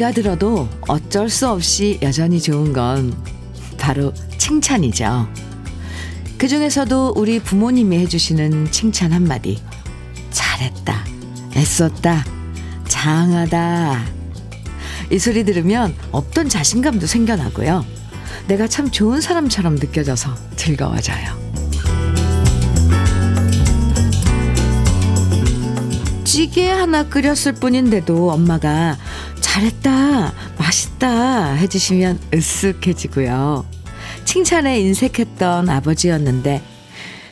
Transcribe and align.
나이가 0.00 0.12
들어도 0.12 0.66
어쩔 0.88 1.28
수 1.28 1.46
없이 1.46 1.98
여전히 2.00 2.40
좋은 2.40 2.72
건 2.72 3.14
바로 3.76 4.14
칭찬이죠. 4.38 5.28
그 6.38 6.48
중에서도 6.48 7.12
우리 7.16 7.38
부모님이 7.38 7.98
해주시는 7.98 8.72
칭찬 8.72 9.12
한마디. 9.12 9.60
잘했다. 10.30 11.04
애썼다. 11.54 12.24
장하다. 12.88 14.06
이 15.10 15.18
소리 15.18 15.44
들으면 15.44 15.94
없던 16.12 16.48
자신감도 16.48 17.06
생겨나고요. 17.06 17.84
내가 18.48 18.66
참 18.66 18.90
좋은 18.90 19.20
사람처럼 19.20 19.76
느껴져서 19.76 20.34
즐거워져요. 20.56 21.38
찌개 26.24 26.70
하나 26.70 27.06
끓였을 27.06 27.52
뿐인데도 27.52 28.30
엄마가 28.30 28.96
잘했다, 29.50 30.32
맛있다 30.58 31.54
해주시면 31.54 32.20
으쓱해지고요. 32.30 33.64
칭찬에 34.24 34.78
인색했던 34.78 35.68
아버지였는데 35.68 36.62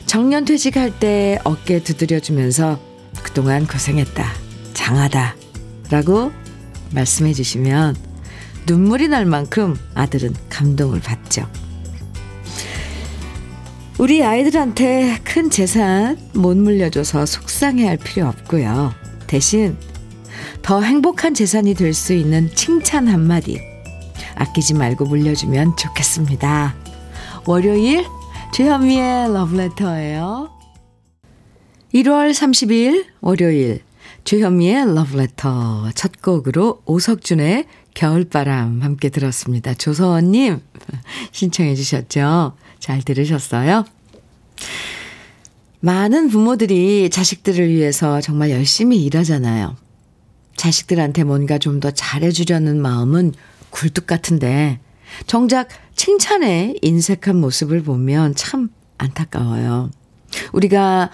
정년 0.05 0.43
퇴직할 0.43 0.99
때 0.99 1.39
어깨 1.45 1.81
두드려주면서 1.81 2.77
그동안 3.23 3.65
고생했다. 3.65 4.33
장하다. 4.73 5.35
라고 5.91 6.33
말씀해 6.91 7.31
주시면 7.31 7.95
눈물이 8.67 9.07
날 9.07 9.25
만큼 9.25 9.77
아들은 9.93 10.35
감동을 10.49 10.99
받죠. 10.99 11.49
우리 13.97 14.25
아이들한테 14.25 15.19
큰 15.23 15.49
재산 15.49 16.17
못 16.33 16.57
물려줘서 16.57 17.25
속상해 17.25 17.87
할 17.87 17.95
필요 17.95 18.27
없고요. 18.27 18.93
대신 19.25 19.77
더 20.69 20.81
행복한 20.83 21.33
재산이 21.33 21.73
될 21.73 21.95
수 21.95 22.13
있는 22.13 22.47
칭찬 22.53 23.07
한마디 23.07 23.59
아끼지 24.35 24.75
말고 24.75 25.05
물려주면 25.05 25.75
좋겠습니다. 25.75 26.75
월요일 27.47 28.05
주현미의 28.53 29.33
러브레터예요. 29.33 30.51
1월 31.95 32.29
30일 32.29 33.07
월요일 33.19 33.81
주현미의 34.25 34.93
러브레터 34.93 35.89
첫 35.95 36.21
곡으로 36.21 36.83
오석준의 36.85 37.65
겨울바람 37.95 38.83
함께 38.83 39.09
들었습니다. 39.09 39.73
조서원님 39.73 40.61
신청해 41.33 41.73
주셨죠? 41.73 42.53
잘 42.77 43.01
들으셨어요? 43.01 43.85
많은 45.79 46.29
부모들이 46.29 47.09
자식들을 47.09 47.69
위해서 47.69 48.21
정말 48.21 48.51
열심히 48.51 49.03
일하잖아요. 49.03 49.88
자식들한테 50.59 51.23
뭔가 51.23 51.57
좀 51.57 51.79
더 51.79 51.91
잘해주려는 51.91 52.81
마음은 52.81 53.31
굴뚝 53.69 54.05
같은데 54.05 54.79
정작 55.25 55.69
칭찬에 55.95 56.75
인색한 56.81 57.37
모습을 57.37 57.83
보면 57.83 58.35
참 58.35 58.69
안타까워요. 58.97 59.89
우리가 60.51 61.09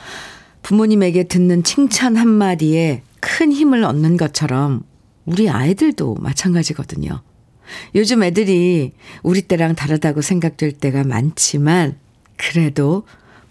부모님에게 0.63 1.25
듣는 1.25 1.63
칭찬 1.63 2.15
한마디에 2.15 3.03
큰 3.19 3.51
힘을 3.51 3.83
얻는 3.83 4.17
것처럼 4.17 4.81
우리 5.25 5.47
아이들도 5.47 6.15
마찬가지거든요. 6.15 7.21
요즘 7.93 8.23
애들이 8.23 8.93
우리 9.21 9.43
때랑 9.43 9.75
다르다고 9.75 10.21
생각될 10.21 10.71
때가 10.71 11.03
많지만 11.03 11.99
그래도 12.37 13.03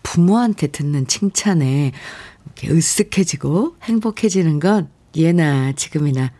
부모한테 0.02 0.66
듣는 0.68 1.06
칭찬에 1.06 1.92
으쓱해지고 2.56 3.74
행복해지는 3.84 4.58
건 4.58 4.88
예나 5.16 5.72
지금이나 5.72 6.32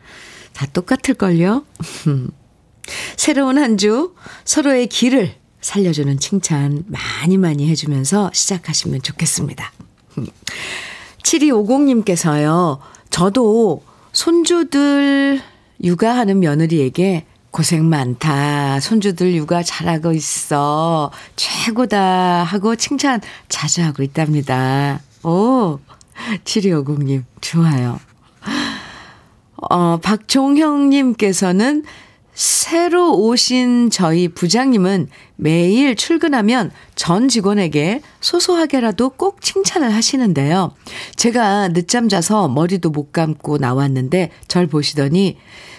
다 0.52 0.66
똑같을걸요? 0.72 1.64
새로운 3.16 3.58
한 3.58 3.76
주 3.76 4.14
서로의 4.44 4.86
길을 4.88 5.34
살려주는 5.60 6.18
칭찬 6.18 6.84
많이 6.86 7.38
많이 7.38 7.68
해주면서 7.70 8.30
시작하시면 8.34 9.02
좋겠습니다. 9.02 9.72
7250님께서요, 11.22 12.78
저도 13.10 13.82
손주들 14.12 15.40
육아하는 15.82 16.40
며느리에게 16.40 17.26
고생 17.50 17.88
많다. 17.88 18.80
손주들 18.80 19.34
육아 19.34 19.62
잘하고 19.62 20.12
있어. 20.12 21.10
최고다. 21.36 22.42
하고 22.44 22.76
칭찬 22.76 23.20
자주 23.48 23.82
하고 23.82 24.02
있답니다. 24.02 25.00
오, 25.22 25.78
7250님, 26.44 27.24
좋아요. 27.40 28.00
어, 29.70 29.98
박종형님께서는 30.02 31.84
새로 32.34 33.16
오신 33.16 33.90
저희 33.90 34.26
부장님은 34.26 35.08
매일 35.36 35.94
출근하면 35.94 36.72
전 36.96 37.28
직원에게 37.28 38.02
소소하게라도 38.20 39.10
꼭 39.10 39.40
칭찬을 39.40 39.94
하시는데요. 39.94 40.74
제가 41.14 41.68
늦잠 41.68 42.08
자서 42.08 42.48
머리도 42.48 42.90
못 42.90 43.12
감고 43.12 43.58
나왔는데 43.58 44.30
절 44.48 44.66
보시더니 44.66 45.36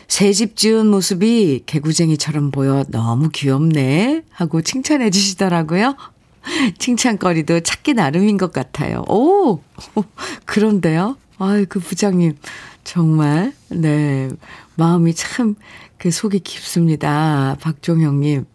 새집 0.07 0.55
지은 0.55 0.87
모습이 0.87 1.63
개구쟁이처럼 1.65 2.51
보여 2.51 2.85
너무 2.89 3.29
귀엽네 3.29 4.23
하고 4.29 4.61
칭찬해 4.61 5.09
주시더라고요. 5.09 5.95
칭찬거리도 6.77 7.61
찾기 7.61 7.95
나름인 7.95 8.37
것 8.37 8.53
같아요. 8.53 9.03
오! 9.09 9.59
그런데요? 10.45 11.17
아이, 11.37 11.65
그 11.65 11.79
부장님. 11.79 12.37
정말, 12.85 13.51
네. 13.67 14.29
마음이 14.75 15.13
참, 15.15 15.55
그 15.97 16.11
속이 16.11 16.39
깊습니다. 16.39 17.57
박종형님, 17.59 18.45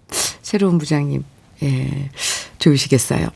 새로운 0.41 0.78
부장님, 0.78 1.24
예, 1.62 2.10
좋으시겠어요. 2.58 3.28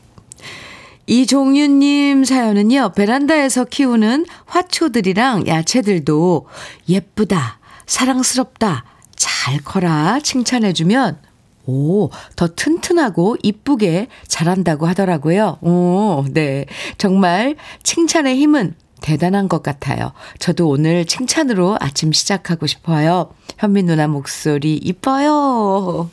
이종윤님 1.05 2.23
사연은요, 2.23 2.93
베란다에서 2.95 3.65
키우는 3.65 4.25
화초들이랑 4.45 5.45
야채들도 5.45 6.47
예쁘다, 6.89 7.59
사랑스럽다, 7.85 8.85
잘 9.15 9.59
커라 9.59 10.19
칭찬해주면 10.23 11.19
오, 11.67 12.09
더 12.35 12.47
튼튼하고 12.47 13.37
이쁘게 13.43 14.07
자란다고 14.27 14.85
하더라고요. 14.87 15.57
오, 15.61 16.23
네. 16.31 16.65
정말 16.97 17.55
칭찬의 17.83 18.37
힘은 18.37 18.75
대단한 19.05 19.47
것 19.47 19.61
같아요. 19.61 20.13
저도 20.39 20.67
오늘 20.67 21.05
칭찬으로 21.05 21.77
아침 21.79 22.11
시작하고 22.11 22.65
싶어요. 22.65 23.29
현민 23.59 23.85
누나 23.85 24.07
목소리 24.07 24.75
이뻐요. 24.77 26.09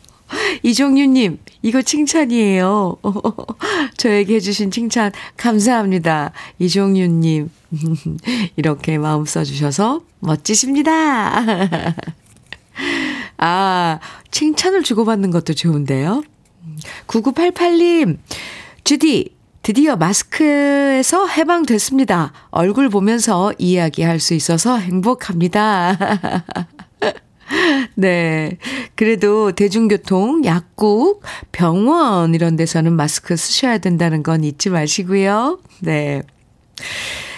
이종유님, 0.63 1.39
이거 1.63 1.81
칭찬이에요. 1.81 2.99
저에게 3.97 4.35
해주신 4.35 4.71
칭찬 4.71 5.11
감사합니다. 5.39 6.33
이종유님, 6.59 7.51
이렇게 8.57 8.99
마음 8.99 9.25
써주셔서 9.25 10.03
멋지십니다. 10.21 11.95
아, 13.39 14.01
칭찬을 14.31 14.83
주고받는 14.83 15.31
것도 15.31 15.55
좋은데요. 15.55 16.25
9988님, 17.07 18.19
주디, 18.85 19.35
드디어 19.62 19.95
마스크에서 19.95 21.28
해방됐습니다. 21.28 22.32
얼굴 22.50 22.88
보면서 22.88 23.53
이야기할 23.59 24.19
수 24.19 24.35
있어서 24.35 24.76
행복합니다. 24.76 25.97
네. 27.94 28.59
그래도 28.97 29.53
대중교통, 29.53 30.44
약국, 30.44 31.23
병원 31.53 32.35
이런 32.35 32.56
데서는 32.56 32.94
마스크 32.94 33.37
쓰셔야 33.37 33.79
된다는 33.79 34.25
건 34.25 34.43
잊지 34.43 34.70
마시고요. 34.70 35.61
네. 35.81 36.23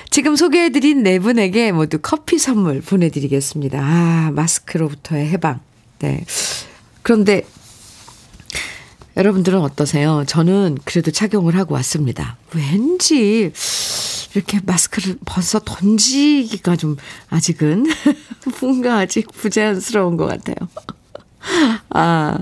지금 0.09 0.35
소개해드린 0.37 1.03
네 1.03 1.19
분에게 1.19 1.73
모두 1.73 1.99
커피 2.00 2.38
선물 2.38 2.81
보내드리겠습니다. 2.81 3.81
아, 3.82 4.31
마스크로부터의 4.32 5.29
해방. 5.29 5.61
네. 5.99 6.25
그런데 7.03 7.43
여러분들은 9.16 9.61
어떠세요? 9.61 10.25
저는 10.26 10.78
그래도 10.84 11.11
착용을 11.11 11.56
하고 11.56 11.75
왔습니다. 11.75 12.37
왠지 12.55 13.52
이렇게 14.34 14.61
마스크를 14.64 15.16
벗어 15.25 15.61
던지기가 15.61 16.76
좀 16.76 16.96
아직은 17.31 17.87
뭔가 18.61 18.99
아직 18.99 19.31
부자연스러운 19.32 20.16
것 20.16 20.26
같아요. 20.26 20.56
아. 21.90 22.38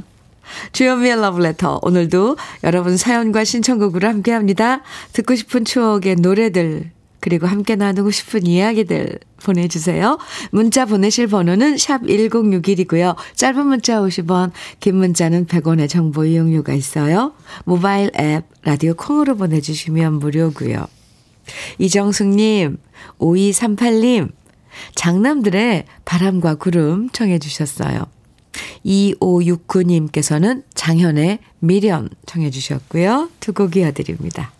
주현미의 0.73 1.17
러브레터. 1.17 1.81
오늘도 1.83 2.37
여러분 2.65 2.97
사연과 2.99 3.45
신청곡으로 3.45 4.07
함께 4.07 4.33
합니다. 4.33 4.83
듣고 5.15 5.35
싶은 5.35 5.65
추억의 5.65 6.17
노래들, 6.17 6.91
그리고 7.23 7.47
함께 7.47 7.77
나누고 7.77 8.11
싶은 8.11 8.47
이야기들 8.47 9.21
보내주세요. 9.45 10.19
문자 10.51 10.85
보내실 10.87 11.29
번호는 11.29 11.79
샵 11.79 12.03
1061이고요. 12.03 13.15
짧은 13.37 13.65
문자 13.65 14.01
50원, 14.01 14.51
긴 14.81 14.97
문자는 14.97 15.47
100원의 15.47 15.89
정보 15.89 16.25
이용료가 16.25 16.75
있어요. 16.75 17.33
모바일 17.65 18.11
앱, 18.19 18.45
라디오 18.65 18.95
콩으로 18.95 19.37
보내주시면 19.37 20.15
무료고요. 20.19 20.87
이정숙님, 21.79 22.79
5238님, 23.19 24.33
장남들의 24.97 25.85
바람과 26.05 26.57
구름 26.57 27.09
청해 27.11 27.39
주셨어요. 27.39 28.07
2569님께서는 28.85 30.65
장현의 30.75 31.39
미련 31.61 32.09
청해 32.27 32.51
주셨고요. 32.51 33.31
두 33.39 33.53
곡 33.53 33.77
이어드립니다. 33.77 34.51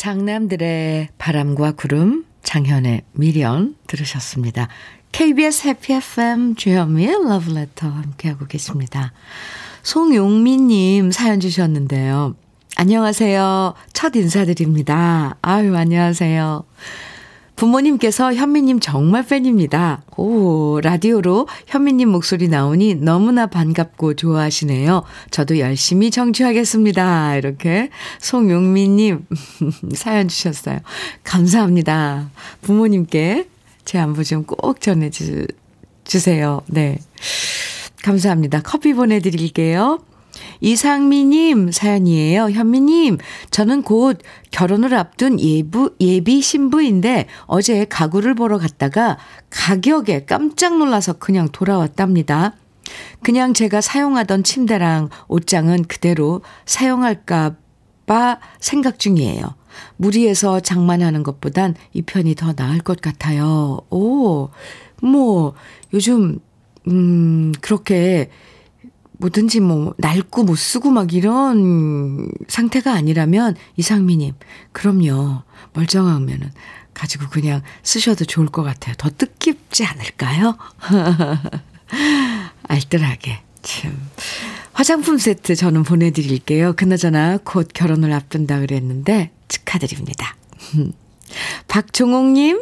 장남들의 0.00 1.08
바람과 1.18 1.72
구름, 1.72 2.24
장현의 2.42 3.02
미련 3.12 3.76
들으셨습니다. 3.86 4.68
KBS 5.12 5.68
해피 5.68 5.92
FM 5.92 6.54
주현미의 6.54 7.24
러브레터 7.28 7.86
함께하고 7.86 8.46
계십니다. 8.46 9.12
송용민님 9.82 11.10
사연 11.10 11.38
주셨는데요. 11.38 12.34
안녕하세요. 12.76 13.74
첫 13.92 14.16
인사드립니다. 14.16 15.36
아유, 15.42 15.76
안녕하세요. 15.76 16.64
부모님께서 17.60 18.32
현미님 18.32 18.80
정말 18.80 19.22
팬입니다. 19.22 20.00
오, 20.16 20.80
라디오로 20.80 21.46
현미님 21.66 22.08
목소리 22.08 22.48
나오니 22.48 22.94
너무나 22.94 23.46
반갑고 23.46 24.14
좋아하시네요. 24.14 25.02
저도 25.30 25.58
열심히 25.58 26.10
청취하겠습니다. 26.10 27.36
이렇게 27.36 27.90
송용민님 28.18 29.26
사연 29.92 30.28
주셨어요. 30.28 30.78
감사합니다. 31.22 32.30
부모님께 32.62 33.46
제 33.84 33.98
안부 33.98 34.24
좀 34.24 34.44
꼭 34.44 34.80
전해주세요. 34.80 36.62
네. 36.66 36.98
감사합니다. 38.02 38.62
커피 38.62 38.94
보내드릴게요. 38.94 39.98
이상미님 40.60 41.70
사연이에요. 41.70 42.50
현미님, 42.50 43.18
저는 43.50 43.82
곧 43.82 44.18
결혼을 44.50 44.94
앞둔 44.94 45.40
예부, 45.40 45.94
예비 46.00 46.40
신부인데 46.40 47.26
어제 47.46 47.84
가구를 47.84 48.34
보러 48.34 48.58
갔다가 48.58 49.18
가격에 49.50 50.24
깜짝 50.24 50.78
놀라서 50.78 51.14
그냥 51.14 51.48
돌아왔답니다. 51.50 52.54
그냥 53.22 53.54
제가 53.54 53.80
사용하던 53.80 54.42
침대랑 54.44 55.10
옷장은 55.28 55.84
그대로 55.84 56.42
사용할까봐 56.66 58.40
생각 58.58 58.98
중이에요. 58.98 59.54
무리해서 59.96 60.60
장만하는 60.60 61.22
것보단 61.22 61.74
이 61.92 62.02
편이 62.02 62.34
더 62.34 62.52
나을 62.52 62.80
것 62.80 63.00
같아요. 63.00 63.80
오, 63.90 64.48
뭐, 65.00 65.54
요즘, 65.94 66.40
음, 66.88 67.52
그렇게 67.60 68.30
뭐든지 69.20 69.60
뭐 69.60 69.94
낡고 69.98 70.44
못 70.44 70.56
쓰고 70.56 70.90
막 70.90 71.12
이런 71.12 72.28
상태가 72.48 72.94
아니라면 72.94 73.54
이상미님 73.76 74.34
그럼요 74.72 75.42
멀쩡하면은 75.74 76.50
가지고 76.94 77.28
그냥 77.28 77.62
쓰셔도 77.82 78.24
좋을 78.24 78.46
것 78.48 78.62
같아요. 78.62 78.94
더 78.98 79.10
뜻깊지 79.10 79.84
않을까요? 79.84 80.56
알뜰하게 82.64 83.40
참 83.62 83.96
화장품 84.72 85.18
세트 85.18 85.54
저는 85.54 85.82
보내드릴게요. 85.82 86.72
그나저나 86.74 87.38
곧 87.44 87.68
결혼을 87.72 88.12
앞둔다 88.12 88.60
그랬는데 88.60 89.30
축하드립니다. 89.48 90.34
박종옥님 91.68 92.58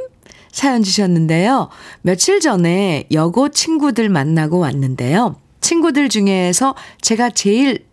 사연 0.50 0.82
주셨는데요. 0.82 1.68
며칠 2.02 2.40
전에 2.40 3.06
여고 3.12 3.48
친구들 3.48 4.08
만나고 4.08 4.58
왔는데요. 4.58 5.36
친구들 5.60 6.08
중에서 6.08 6.74
제가 7.00 7.30
제일 7.30 7.86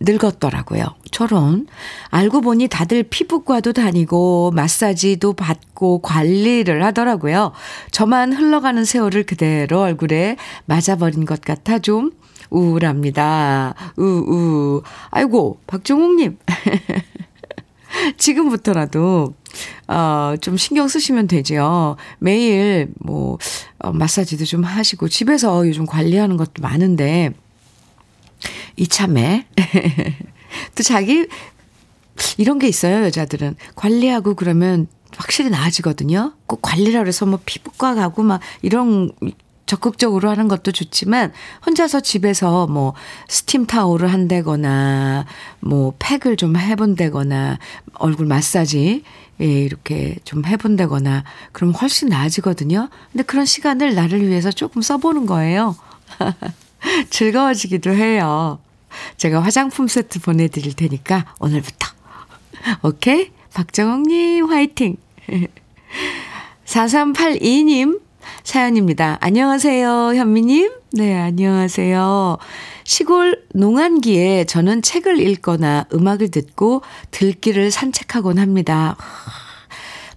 늙었더라고요. 0.00 0.84
저런. 1.10 1.66
알고 2.08 2.40
보니 2.40 2.68
다들 2.68 3.02
피부과도 3.02 3.72
다니고 3.72 4.50
마사지도 4.54 5.34
받고 5.34 6.00
관리를 6.00 6.82
하더라고요. 6.84 7.52
저만 7.90 8.32
흘러가는 8.32 8.82
세월을 8.84 9.24
그대로 9.24 9.82
얼굴에 9.82 10.36
맞아버린 10.64 11.26
것 11.26 11.42
같아 11.42 11.78
좀 11.78 12.12
우울합니다. 12.50 13.74
우우. 13.96 14.82
아이고, 15.10 15.60
박종욱님. 15.66 16.38
지금부터라도, 18.16 19.34
어, 19.88 20.34
좀 20.40 20.56
신경 20.56 20.88
쓰시면 20.88 21.26
되죠. 21.26 21.96
매일, 22.18 22.88
뭐, 22.98 23.38
어, 23.78 23.92
마사지도 23.92 24.44
좀 24.44 24.62
하시고, 24.64 25.08
집에서 25.08 25.66
요즘 25.66 25.86
관리하는 25.86 26.36
것도 26.36 26.62
많은데, 26.62 27.32
이참에, 28.76 29.46
또 30.74 30.82
자기, 30.82 31.26
이런 32.38 32.58
게 32.58 32.68
있어요, 32.68 33.04
여자들은. 33.04 33.56
관리하고 33.74 34.34
그러면 34.34 34.86
확실히 35.16 35.50
나아지거든요. 35.50 36.34
꼭 36.46 36.60
관리라 36.62 37.00
그래서 37.00 37.26
뭐 37.26 37.38
피부과 37.44 37.94
가고 37.94 38.22
막 38.22 38.40
이런 38.62 39.10
적극적으로 39.70 40.28
하는 40.28 40.48
것도 40.48 40.72
좋지만 40.72 41.32
혼자서 41.64 42.00
집에서 42.00 42.66
뭐 42.66 42.94
스팀 43.28 43.66
타올을 43.66 44.12
한다거나 44.12 45.26
뭐 45.60 45.94
팩을 46.00 46.36
좀 46.36 46.56
해본다거나 46.56 47.60
얼굴 47.94 48.26
마사지 48.26 49.04
예, 49.40 49.44
이렇게 49.46 50.16
좀 50.24 50.44
해본다거나 50.44 51.22
그럼 51.52 51.70
훨씬 51.70 52.08
나아지거든요. 52.08 52.88
근데 53.12 53.22
그런 53.22 53.46
시간을 53.46 53.94
나를 53.94 54.26
위해서 54.26 54.50
조금 54.50 54.82
써보는 54.82 55.26
거예요. 55.26 55.76
즐거워지기도 57.10 57.92
해요. 57.92 58.58
제가 59.18 59.40
화장품 59.40 59.86
세트 59.86 60.18
보내드릴 60.18 60.74
테니까 60.74 61.32
오늘부터. 61.38 61.86
오케이? 62.82 63.30
박정옥님 63.54 64.50
화이팅! 64.50 64.96
4382님 66.66 68.09
사연입니다. 68.42 69.18
안녕하세요, 69.20 70.14
현미님. 70.14 70.70
네, 70.92 71.16
안녕하세요. 71.16 72.38
시골 72.84 73.44
농한기에 73.54 74.44
저는 74.44 74.82
책을 74.82 75.20
읽거나 75.20 75.86
음악을 75.92 76.30
듣고 76.30 76.82
들길을 77.10 77.70
산책하곤 77.70 78.38
합니다. 78.38 78.96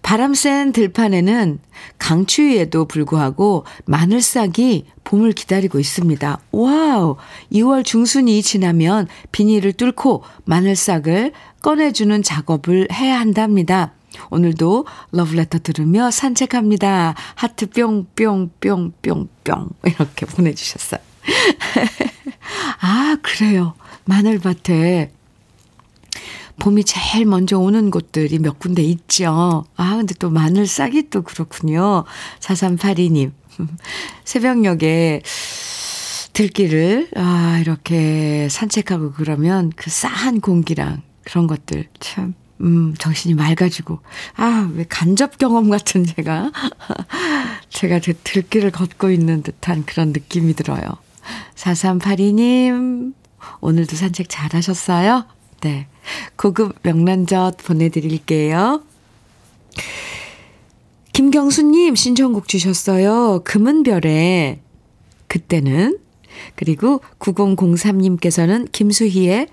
바람 0.01 0.33
센 0.33 0.73
들판에는 0.73 1.59
강추위에도 1.97 2.85
불구하고 2.85 3.65
마늘싹이 3.85 4.85
봄을 5.03 5.31
기다리고 5.31 5.79
있습니다. 5.79 6.39
와우! 6.51 7.15
2월 7.51 7.85
중순이 7.85 8.41
지나면 8.41 9.07
비닐을 9.31 9.73
뚫고 9.73 10.23
마늘싹을 10.45 11.31
꺼내주는 11.61 12.21
작업을 12.23 12.87
해야 12.91 13.19
한답니다. 13.19 13.93
오늘도 14.29 14.85
러브레터 15.11 15.59
들으며 15.59 16.11
산책합니다. 16.11 17.15
하트 17.35 17.69
뿅뿅뿅뿅뿅 17.69 19.69
이렇게 19.85 20.25
보내주셨어요. 20.25 20.99
아, 22.81 23.17
그래요. 23.21 23.73
마늘밭에 24.05 25.11
봄이 26.59 26.83
제일 26.83 27.25
먼저 27.25 27.57
오는 27.57 27.89
곳들이 27.89 28.39
몇 28.39 28.59
군데 28.59 28.83
있죠. 28.83 29.65
아, 29.75 29.97
근데 29.97 30.13
또 30.19 30.29
마늘 30.29 30.67
싹이 30.67 31.09
또 31.09 31.23
그렇군요. 31.23 32.03
4382님. 32.39 33.31
새벽녘에 34.23 35.21
들길을, 36.33 37.09
아, 37.15 37.59
이렇게 37.61 38.47
산책하고 38.49 39.11
그러면 39.11 39.71
그 39.75 39.89
싸한 39.89 40.41
공기랑 40.41 41.01
그런 41.23 41.47
것들 41.47 41.87
참 41.99 42.33
음, 42.61 42.93
정신이 42.97 43.33
맑아지고, 43.35 43.99
아, 44.35 44.69
왜 44.75 44.85
간접 44.87 45.37
경험 45.37 45.69
같은 45.69 46.05
제가, 46.05 46.51
제가 47.69 47.99
들길을 47.99 48.71
걷고 48.71 49.09
있는 49.11 49.43
듯한 49.43 49.85
그런 49.85 50.09
느낌이 50.09 50.53
들어요. 50.53 50.81
4382님, 51.55 53.13
오늘도 53.61 53.95
산책 53.95 54.27
잘 54.29 54.53
하셨어요? 54.53 55.25
네. 55.61 55.87
고급 56.35 56.75
명란젓 56.83 57.57
보내드릴게요. 57.57 58.83
김경수님 61.13 61.95
신청곡 61.95 62.47
주셨어요. 62.47 63.41
금은별의 63.43 64.59
그때는 65.27 65.99
그리고 66.55 67.01
9003님께서는 67.19 68.71
김수희의 68.71 69.47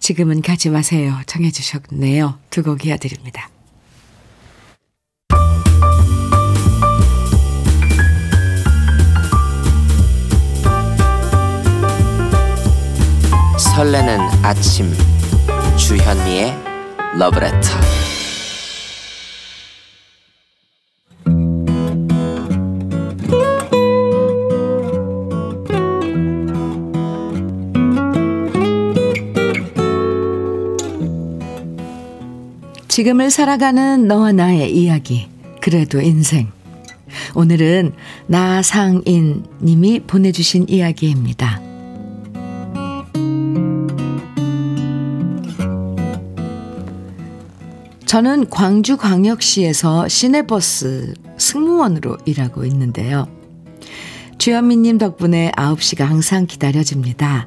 지금은 0.00 0.42
가지 0.42 0.70
마세요. 0.70 1.18
청해 1.26 1.50
주셨네요. 1.50 2.38
두 2.50 2.62
곡 2.62 2.84
이어드립니다. 2.86 3.50
설레는 13.58 14.18
아침 14.42 14.92
주현미의 15.76 16.54
러브레터 17.18 18.07
지금을 32.98 33.30
살아가는 33.30 34.08
너와 34.08 34.32
나의 34.32 34.76
이야기. 34.76 35.28
그래도 35.60 36.00
인생. 36.00 36.50
오늘은 37.36 37.92
나상인 38.26 39.44
님이 39.62 40.00
보내주신 40.00 40.66
이야기입니다. 40.68 41.62
저는 48.04 48.50
광주광역시에서 48.50 50.08
시내버스 50.08 51.14
승무원으로 51.36 52.18
일하고 52.24 52.64
있는데요. 52.64 53.28
주현미님 54.38 54.98
덕분에 54.98 55.52
9시가 55.56 56.00
항상 56.00 56.46
기다려집니다. 56.46 57.46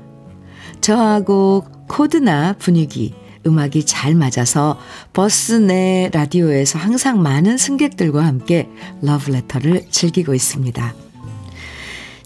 저하고 0.79 1.65
코드나 1.89 2.53
분위기, 2.53 3.13
음악이 3.45 3.85
잘 3.85 4.15
맞아서 4.15 4.79
버스 5.13 5.53
내 5.53 6.09
라디오에서 6.13 6.79
항상 6.79 7.21
많은 7.21 7.57
승객들과 7.57 8.25
함께 8.25 8.69
러브레터를 9.01 9.87
즐기고 9.89 10.33
있습니다. 10.33 10.93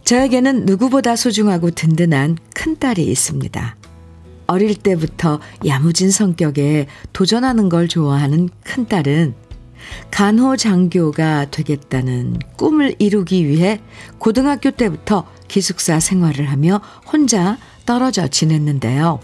저에게는 0.04 0.66
누구보다 0.66 1.16
소중하고 1.16 1.72
든든한 1.72 2.38
큰딸이 2.54 3.04
있습니다. 3.04 3.76
어릴 4.48 4.76
때부터 4.76 5.40
야무진 5.66 6.12
성격에 6.12 6.88
도전하는 7.14 7.70
걸 7.70 7.88
좋아하는 7.88 8.50
큰딸은 8.64 9.34
간호장교가 10.12 11.50
되겠다는 11.52 12.40
꿈을 12.58 12.96
이루기 13.00 13.48
위해 13.48 13.82
고등학교 14.18 14.72
때부터 14.72 15.26
기숙사 15.48 16.00
생활을 16.00 16.50
하며 16.50 16.82
혼자 17.12 17.58
떨어져 17.86 18.28
지냈는데요. 18.28 19.20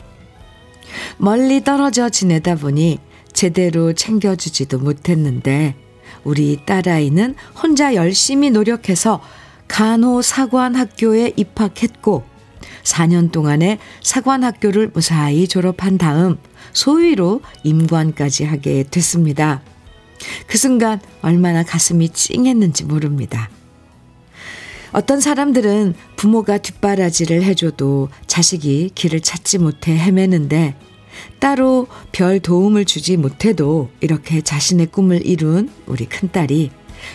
멀리 1.18 1.64
떨어져 1.64 2.10
지내다 2.10 2.56
보니 2.56 3.00
제대로 3.34 3.94
챙겨주지도 3.94 4.80
못했는데 4.80 5.76
우리 6.24 6.60
딸아이는 6.66 7.36
혼자 7.62 7.96
열심히 7.96 8.50
노력해서 8.50 9.22
간호사관학교에 9.68 11.34
입학했고 11.36 12.24
4년 12.84 13.32
동안에 13.32 13.80
사관학교를 14.04 14.92
무사히 14.94 15.48
졸업한 15.48 15.98
다음 15.98 16.38
소위로 16.74 17.42
임관까지 17.64 18.44
하게 18.44 18.84
됐습니다. 18.90 19.62
그 20.48 20.58
순간 20.58 21.00
얼마나 21.22 21.64
가슴이 21.64 22.10
찡했는지 22.10 22.86
모릅니다. 22.86 23.50
어떤 24.92 25.20
사람들은 25.20 25.96
부모가 26.16 26.58
뒷바라지를 26.58 27.44
해줘도 27.44 28.10
자식이 28.28 28.92
길을 28.94 29.22
찾지 29.22 29.60
못해 29.60 29.98
헤매는데 29.98 30.76
따로 31.40 31.88
별 32.12 32.40
도움을 32.40 32.86
주지 32.86 33.18
못해도 33.18 33.90
이렇게 34.02 34.42
자신의 34.42 34.88
꿈을 34.88 35.26
이룬 35.26 35.70
우리 35.86 36.06
큰딸이 36.06 36.72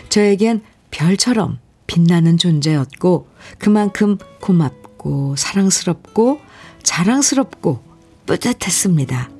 저에겐 0.08 0.62
별처럼 0.90 1.58
빛나는 1.86 2.38
존재였고 2.38 3.28
그만큼 3.58 4.18
고맙고 4.40 5.36
사랑스럽고 5.36 6.40
자랑스럽고 6.82 7.80
뿌듯했습니다. 8.26 9.30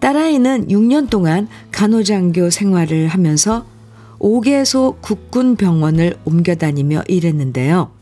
딸아이는 0.00 0.68
6년 0.68 1.08
동안 1.10 1.48
간호장교 1.72 2.50
생활을 2.50 3.08
하면서 3.08 3.66
5개소 4.24 5.02
국군병원을 5.02 6.16
옮겨 6.24 6.54
다니며 6.54 7.02
일했는데요. 7.08 7.92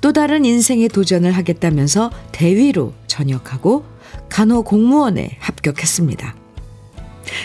또 0.00 0.12
다른 0.12 0.44
인생의 0.44 0.88
도전을 0.88 1.30
하겠다면서 1.30 2.10
대위로 2.32 2.92
전역하고 3.06 3.84
간호공무원에 4.30 5.36
합격했습니다. 5.38 6.34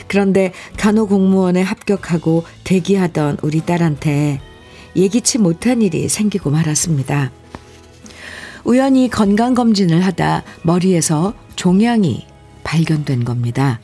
그런데 0.07 0.53
간호공무원에 0.77 1.61
합격하고 1.61 2.45
대기하던 2.63 3.37
우리 3.43 3.61
딸한테 3.61 4.41
예기치 4.95 5.37
못한 5.37 5.83
일이 5.83 6.09
생기고 6.09 6.49
말았습니다. 6.49 7.31
우연히 8.63 9.07
건강검진을 9.07 10.01
하다 10.01 10.43
머리에서 10.63 11.35
종양이 11.55 12.25
발견된 12.63 13.23
겁니다. 13.23 13.79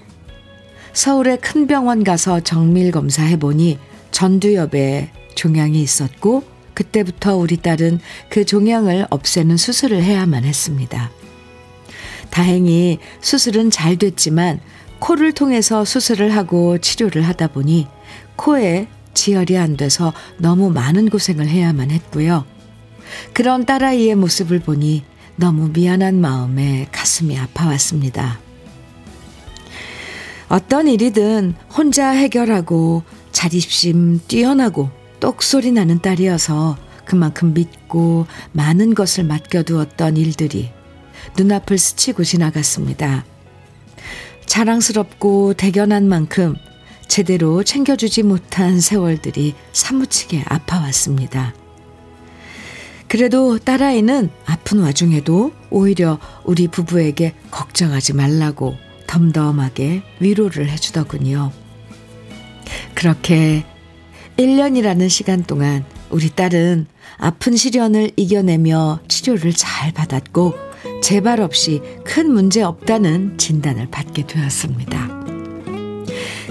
서울의 0.94 1.42
큰 1.42 1.68
병원 1.68 2.04
가서 2.04 2.40
정밀 2.40 2.92
검사해보니 2.92 3.78
전두엽에 4.16 5.12
종양이 5.36 5.82
있었고 5.82 6.44
그때부터 6.74 7.36
우리 7.36 7.58
딸은 7.58 8.00
그 8.30 8.46
종양을 8.46 9.08
없애는 9.10 9.58
수술을 9.58 10.02
해야만 10.02 10.46
했습니다. 10.46 11.12
다행히 12.30 13.00
수술은 13.20 13.72
잘 13.72 13.98
됐지만 13.98 14.62
코를 15.00 15.34
통해서 15.34 15.84
수술을 15.84 16.34
하고 16.34 16.78
치료를 16.78 17.24
하다 17.24 17.48
보니 17.50 17.88
코에 18.38 18.88
지혈이 19.14 19.58
안 19.58 19.76
돼서 19.76 20.14
너무 20.38 20.70
많은 20.70 21.10
고생을 21.10 21.50
해야만 21.50 21.92
했고요. 21.92 22.46
그런 23.34 23.66
딸아이의 23.66 24.16
모습을 24.16 24.60
보니 24.60 25.04
너무 25.36 25.72
미안한 25.74 26.22
마음에 26.22 26.88
가슴이 26.94 27.38
아파왔습니다. 27.38 28.40
어떤 30.48 30.88
일이든 30.88 31.56
혼자 31.76 32.12
해결하고 32.12 33.04
자립심 33.36 34.22
뛰어나고 34.30 34.90
똑소리 35.20 35.74
나는 35.74 36.00
딸이어서 36.00 36.78
그만큼 37.04 37.54
믿고 37.54 38.28
많은 38.54 38.96
것을 38.96 39.26
맡겨두었던 39.26 40.16
일들이 40.16 40.72
눈앞을 41.38 41.78
스치고 41.78 42.24
지나갔습니다. 42.24 43.26
자랑스럽고 44.46 45.54
대견한 45.56 46.08
만큼 46.08 46.56
제대로 47.10 47.62
챙겨주지 47.62 48.24
못한 48.24 48.80
세월들이 48.80 49.54
사무치게 49.74 50.44
아파왔습니다. 50.46 51.54
그래도 53.10 53.60
딸아이는 53.60 54.30
아픈 54.46 54.80
와중에도 54.80 55.52
오히려 55.70 56.20
우리 56.46 56.70
부부에게 56.70 57.36
걱정하지 57.52 58.14
말라고 58.14 58.78
덤덤하게 59.08 60.04
위로를 60.22 60.70
해주더군요. 60.70 61.65
그렇게 62.94 63.64
1년이라는 64.38 65.10
시간 65.10 65.44
동안 65.44 65.86
우리 66.10 66.30
딸은 66.30 66.88
아픈 67.18 67.56
시련을 67.56 68.12
이겨내며 68.16 69.00
치료를 69.08 69.54
잘 69.54 69.92
받았고 69.92 70.54
재발 71.02 71.42
없이 71.42 71.82
큰 72.04 72.32
문제 72.32 72.62
없다는 72.62 73.38
진단을 73.38 73.88
받게 73.90 74.28
되었습니다. 74.28 75.26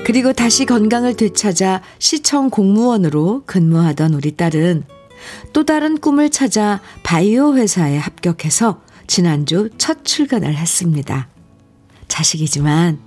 그리고 0.04 0.32
다시 0.32 0.66
건강을 0.66 1.16
되찾아 1.16 1.82
시청 1.98 2.50
공무원으로 2.50 3.44
근무하던 3.46 4.14
우리 4.14 4.32
딸은 4.32 4.84
또 5.52 5.64
다른 5.64 5.98
꿈을 5.98 6.30
찾아 6.30 6.80
바이오 7.02 7.56
회사에 7.56 7.96
합격해서 7.96 8.82
지난주 9.06 9.70
첫 9.78 10.04
출근을 10.04 10.54
했습니다. 10.54 11.28
자식이지만 12.08 12.98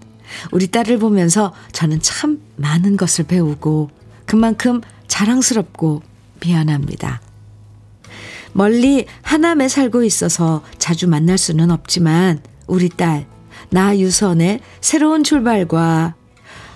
우리 0.51 0.67
딸을 0.67 0.97
보면서 0.99 1.53
저는 1.71 2.01
참 2.01 2.41
많은 2.55 2.97
것을 2.97 3.25
배우고 3.25 3.89
그만큼 4.25 4.81
자랑스럽고 5.07 6.01
미안합니다. 6.41 7.21
멀리 8.53 9.05
하남에 9.21 9.67
살고 9.67 10.03
있어서 10.03 10.63
자주 10.77 11.07
만날 11.07 11.37
수는 11.37 11.71
없지만 11.71 12.41
우리 12.65 12.89
딸, 12.89 13.27
나 13.69 13.97
유선의 13.97 14.61
새로운 14.81 15.23
출발과 15.23 16.15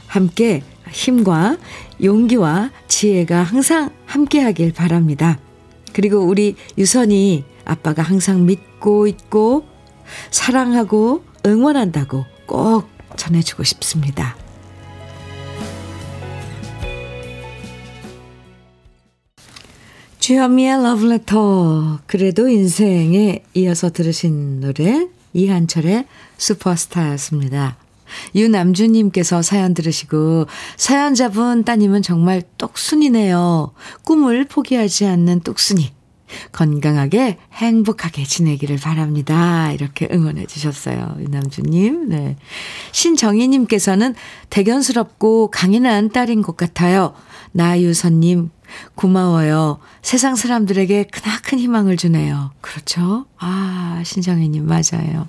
함께 0.07 0.63
힘과 0.91 1.57
용기와 2.03 2.71
지혜가 2.87 3.43
항상 3.43 3.89
함께 4.05 4.41
하길 4.41 4.73
바랍니다. 4.73 5.39
그리고 5.93 6.19
우리 6.19 6.55
유선이 6.77 7.45
아빠가 7.65 8.01
항상 8.01 8.45
믿고 8.45 9.07
있고 9.07 9.65
사랑하고 10.29 11.23
응원한다고 11.45 12.25
꼭 12.45 12.89
전해주고 13.17 13.63
싶습니다. 13.63 14.35
주현미의 20.19 20.83
러브레터 20.83 21.99
그래도 22.05 22.47
인생에 22.47 23.43
이어서 23.55 23.89
들으신 23.89 24.59
노래 24.59 25.07
이한철의 25.33 26.05
슈퍼스타였습니다. 26.37 27.77
유남주님께서 28.35 29.41
사연 29.41 29.73
들으시고 29.73 30.45
사연자분 30.77 31.63
따님은 31.63 32.01
정말 32.01 32.43
똑순이네요. 32.57 33.71
꿈을 34.03 34.45
포기하지 34.45 35.05
않는 35.07 35.39
똑순이. 35.41 35.91
건강하게 36.51 37.37
행복하게 37.53 38.23
지내기를 38.23 38.77
바랍니다. 38.77 39.71
이렇게 39.71 40.07
응원해 40.11 40.45
주셨어요. 40.45 41.15
유남주님. 41.19 42.09
네. 42.09 42.35
신정희님께서는 42.91 44.15
대견스럽고 44.49 45.49
강인한 45.51 46.09
딸인 46.09 46.41
것 46.41 46.57
같아요. 46.57 47.13
나유선님, 47.53 48.49
고마워요. 48.95 49.79
세상 50.01 50.35
사람들에게 50.35 51.03
크나큰 51.05 51.59
희망을 51.59 51.97
주네요. 51.97 52.51
그렇죠? 52.61 53.25
아, 53.37 54.01
신정희님, 54.05 54.65
맞아요. 54.65 55.27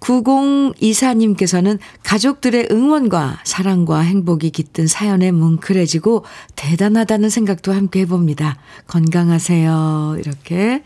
9024님께서는 0.00 1.78
가족들의 2.02 2.68
응원과 2.70 3.40
사랑과 3.44 4.00
행복이 4.00 4.50
깃든 4.50 4.86
사연에 4.86 5.30
뭉클해지고 5.30 6.24
대단하다는 6.56 7.30
생각도 7.30 7.72
함께 7.72 8.00
해봅니다. 8.00 8.56
건강하세요. 8.86 10.16
이렇게 10.18 10.82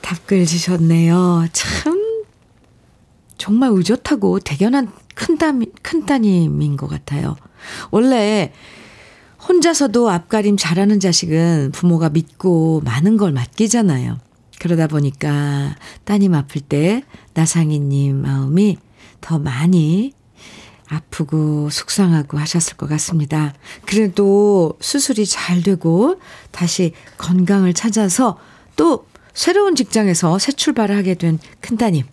답글 0.00 0.46
주셨네요. 0.46 1.46
참, 1.52 2.00
정말 3.38 3.70
의젓하고 3.72 4.38
대견한 4.40 4.90
큰, 5.14 5.38
따, 5.38 5.52
큰 5.82 6.06
따님인 6.06 6.76
것 6.76 6.86
같아요. 6.88 7.36
원래 7.90 8.52
혼자서도 9.48 10.10
앞가림 10.10 10.56
잘하는 10.56 11.00
자식은 11.00 11.72
부모가 11.72 12.08
믿고 12.08 12.82
많은 12.84 13.16
걸 13.16 13.32
맡기잖아요. 13.32 14.18
그러다 14.64 14.86
보니까 14.86 15.76
따님 16.04 16.32
아플 16.32 16.62
때 16.62 17.02
나상이님 17.34 18.22
마음이 18.22 18.78
더 19.20 19.38
많이 19.38 20.14
아프고 20.88 21.68
속상하고 21.68 22.38
하셨을 22.38 22.78
것 22.78 22.88
같습니다. 22.88 23.52
그래도 23.84 24.78
수술이 24.80 25.26
잘 25.26 25.62
되고 25.62 26.18
다시 26.50 26.94
건강을 27.18 27.74
찾아서 27.74 28.38
또 28.74 29.06
새로운 29.34 29.76
직장에서 29.76 30.38
새 30.38 30.50
출발을 30.52 30.96
하게 30.96 31.12
된 31.12 31.38
큰따님. 31.60 32.06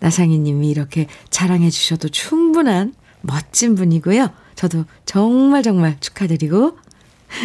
나상희 0.00 0.36
님이 0.40 0.70
이렇게 0.70 1.06
자랑해 1.30 1.70
주셔도 1.70 2.08
충분한 2.08 2.92
멋진 3.20 3.76
분이고요. 3.76 4.30
저도 4.56 4.84
정말 5.06 5.62
정말 5.62 5.96
축하드리고 6.00 6.76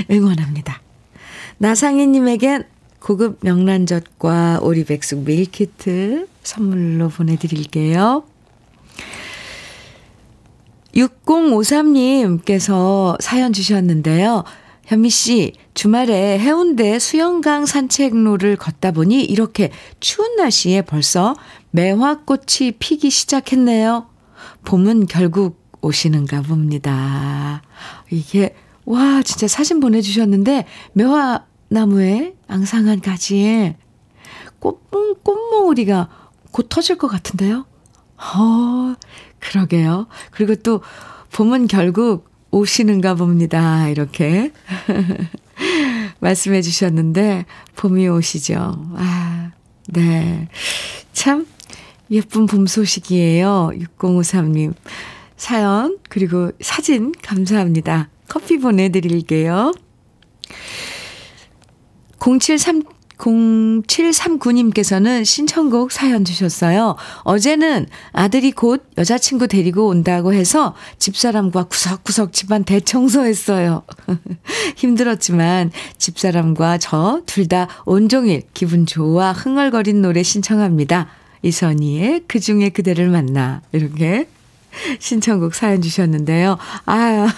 응원합니다. 0.09 0.81
나상희 1.59 2.07
님에겐 2.07 2.73
고급 3.03 3.39
명란젓과 3.41 4.60
오리백숙 4.62 5.25
밀키트 5.25 6.27
선물로 6.41 7.10
보내드릴게요. 7.10 8.24
6053님께서 10.95 13.17
사연 13.19 13.51
주셨는데요. 13.51 14.45
현미 14.86 15.10
씨, 15.10 15.51
주말에 15.74 16.39
해운대 16.39 16.98
수영강 16.98 17.65
산책로를 17.65 18.55
걷다 18.55 18.91
보니 18.91 19.22
이렇게 19.22 19.72
추운 20.00 20.38
날씨에 20.38 20.83
벌써 20.83 21.36
매화꽃이 21.72 22.72
피기 22.79 23.10
시작했네요. 23.10 24.07
봄은 24.63 25.07
결국 25.07 25.62
오시는가 25.81 26.43
봅니다. 26.43 27.63
이게, 28.10 28.55
와, 28.86 29.22
진짜 29.24 29.50
사진 29.50 29.81
보내주셨는데, 29.81 30.65
매화 30.93 31.43
나무에 31.70 32.36
앙상한 32.48 33.01
가지에 33.01 33.77
꽃, 34.60 34.89
꽃몽우리가 35.24 36.10
곧 36.51 36.70
터질 36.70 36.98
것 36.98 37.08
같은데요? 37.08 37.65
어, 38.17 38.96
그러게요. 39.39 40.08
그리고 40.32 40.55
또, 40.55 40.82
봄은 41.32 41.67
결국 41.67 42.29
오시는가 42.51 43.15
봅니다. 43.15 43.89
이렇게 43.89 44.53
말씀해 46.20 46.62
주셨는데, 46.62 47.46
봄이 47.75 48.08
오시죠. 48.08 48.93
아, 48.96 49.51
네. 49.88 50.48
참 51.12 51.48
예쁜 52.12 52.46
봄 52.46 52.67
소식이에요. 52.67 53.72
6053님. 53.98 54.74
사연, 55.36 55.98
그리고 56.07 56.51
사진 56.61 57.11
감사합니다. 57.22 58.09
커피 58.29 58.59
보내 58.59 58.90
드릴게요. 58.90 59.74
073 62.24 62.83
0739님께서는 63.18 65.24
신청곡 65.24 65.92
사연 65.92 66.25
주셨어요. 66.25 66.96
어제는 67.24 67.86
아들이 68.12 68.51
곧 68.51 68.83
여자친구 68.98 69.48
데리고 69.48 69.88
온다고 69.88 70.33
해서 70.33 70.75
집사람과 71.00 71.66
구석구석 71.66 72.33
집안 72.33 72.64
대청소했어요. 72.64 73.83
힘들었지만 74.75 75.72
집사람과 75.98 76.79
저 76.79 77.22
둘 77.25 77.48
다 77.48 77.68
온종일 77.86 78.44
기분 78.53 78.86
좋아 78.86 79.31
흥얼거린 79.31 80.01
노래 80.01 80.24
신청합니다. 80.24 81.07
이선희의 81.44 82.24
그 82.27 82.40
중에 82.40 82.70
그대를 82.70 83.09
만나. 83.09 83.62
이렇게 83.74 84.27
신청곡 85.00 85.55
사연 85.55 85.81
주셨는데요. 85.81 86.57
아유. 86.86 87.27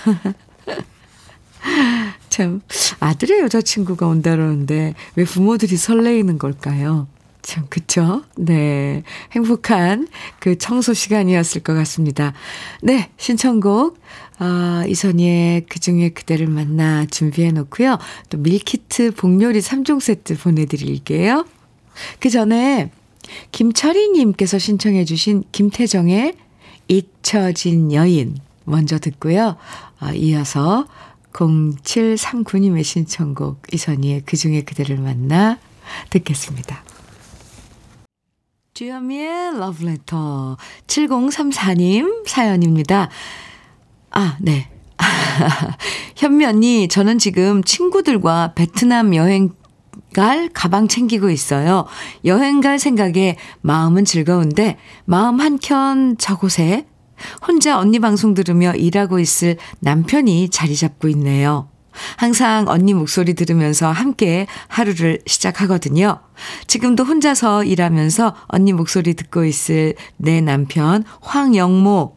참, 2.36 2.60
아들의 3.00 3.40
여자친구가 3.44 4.08
온다 4.08 4.32
그러는데 4.32 4.94
왜 5.16 5.24
부모들이 5.24 5.78
설레이는 5.78 6.38
걸까요? 6.38 7.08
참, 7.42 7.66
그쵸? 7.70 8.24
네. 8.36 9.04
행복한 9.32 10.10
그 10.40 10.58
청소 10.58 10.94
시간이었을 10.94 11.64
것 11.64 11.74
같습니다. 11.76 12.34
네. 12.82 13.10
신청곡, 13.16 13.98
아, 14.38 14.84
이선희의 14.86 15.68
그 15.70 15.80
중에 15.80 16.10
그대를 16.10 16.48
만나 16.48 17.06
준비해 17.06 17.54
놓고요. 17.54 18.00
또 18.30 18.38
밀키트 18.38 19.12
복요리 19.12 19.62
3종 19.62 20.02
세트 20.02 20.38
보내드릴게요. 20.38 21.46
그 22.20 22.30
전에 22.30 22.92
김철희님께서 23.54 24.60
신청해 24.60 25.06
주신 25.06 25.46
김태정의 25.54 26.34
잊혀진 26.90 27.94
여인 27.94 28.36
먼저 28.66 29.00
듣고요. 29.00 29.56
아, 30.00 30.12
이어서 30.12 30.86
0739님의 31.36 32.84
신청곡 32.84 33.62
이선희의 33.74 34.22
그중에 34.22 34.62
그대를 34.62 34.98
만나 34.98 35.60
듣겠습니다. 36.10 36.84
주현미의 38.74 39.58
러브레터 39.58 40.58
7034님 40.88 42.28
사연입니다. 42.28 43.10
아, 44.12 44.38
네. 44.42 44.70
현미 46.16 46.46
언니, 46.46 46.88
저는 46.88 47.18
지금 47.18 47.64
친구들과 47.64 48.54
베트남 48.56 49.16
여행 49.16 49.52
갈 50.14 50.50
가방 50.54 50.88
챙기고 50.88 51.30
있어요. 51.30 51.86
여행 52.24 52.62
갈 52.62 52.80
생각에 52.80 53.38
마음은 53.62 54.06
즐거운데 54.06 54.78
마음 55.04 55.42
한켠 55.42 56.18
저곳에 56.18 56.86
혼자 57.48 57.78
언니 57.80 58.00
방송 58.00 58.34
들으며 58.34 58.74
일하고 58.74 59.20
있을 59.20 59.58
남편이 59.80 60.50
자리 60.50 60.76
잡고 60.76 61.08
있네요. 61.10 61.70
항상 62.18 62.68
언니 62.68 62.94
목소리 62.94 63.34
들으면서 63.34 63.92
함께 63.92 64.48
하루를 64.68 65.22
시작하거든요. 65.26 66.20
지금도 66.68 67.04
혼자서 67.04 67.64
일하면서 67.64 68.36
언니 68.48 68.74
목소리 68.74 69.14
듣고 69.14 69.46
있을 69.46 69.96
내 70.18 70.42
남편 70.42 71.04
황영모. 71.22 72.16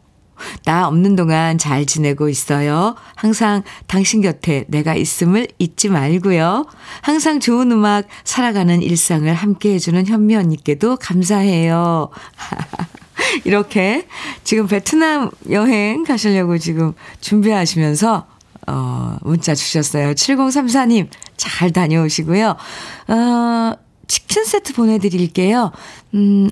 나 0.63 0.87
없는 0.87 1.17
동안 1.17 1.57
잘 1.57 1.85
지내고 1.85 2.29
있어요. 2.29 2.95
항상 3.15 3.63
당신 3.87 4.21
곁에 4.21 4.65
내가 4.69 4.95
있음을 4.95 5.47
잊지 5.59 5.89
말고요. 5.89 6.65
항상 7.01 7.41
좋은 7.41 7.71
음악, 7.71 8.07
살아가는 8.23 8.81
일상을 8.81 9.31
함께 9.33 9.73
해주는 9.73 10.05
현미 10.07 10.35
언니께도 10.35 10.95
감사해요. 10.95 12.09
이렇게 13.45 14.07
지금 14.43 14.67
베트남 14.67 15.29
여행 15.49 16.03
가시려고 16.03 16.57
지금 16.57 16.93
준비하시면서 17.21 18.27
어, 18.67 19.17
문자 19.21 19.55
주셨어요. 19.55 20.13
7034님, 20.13 21.09
잘 21.37 21.71
다녀오시고요. 21.71 22.55
어, 23.07 23.73
치킨 24.07 24.45
세트 24.45 24.73
보내드릴게요. 24.73 25.71
음, 26.13 26.49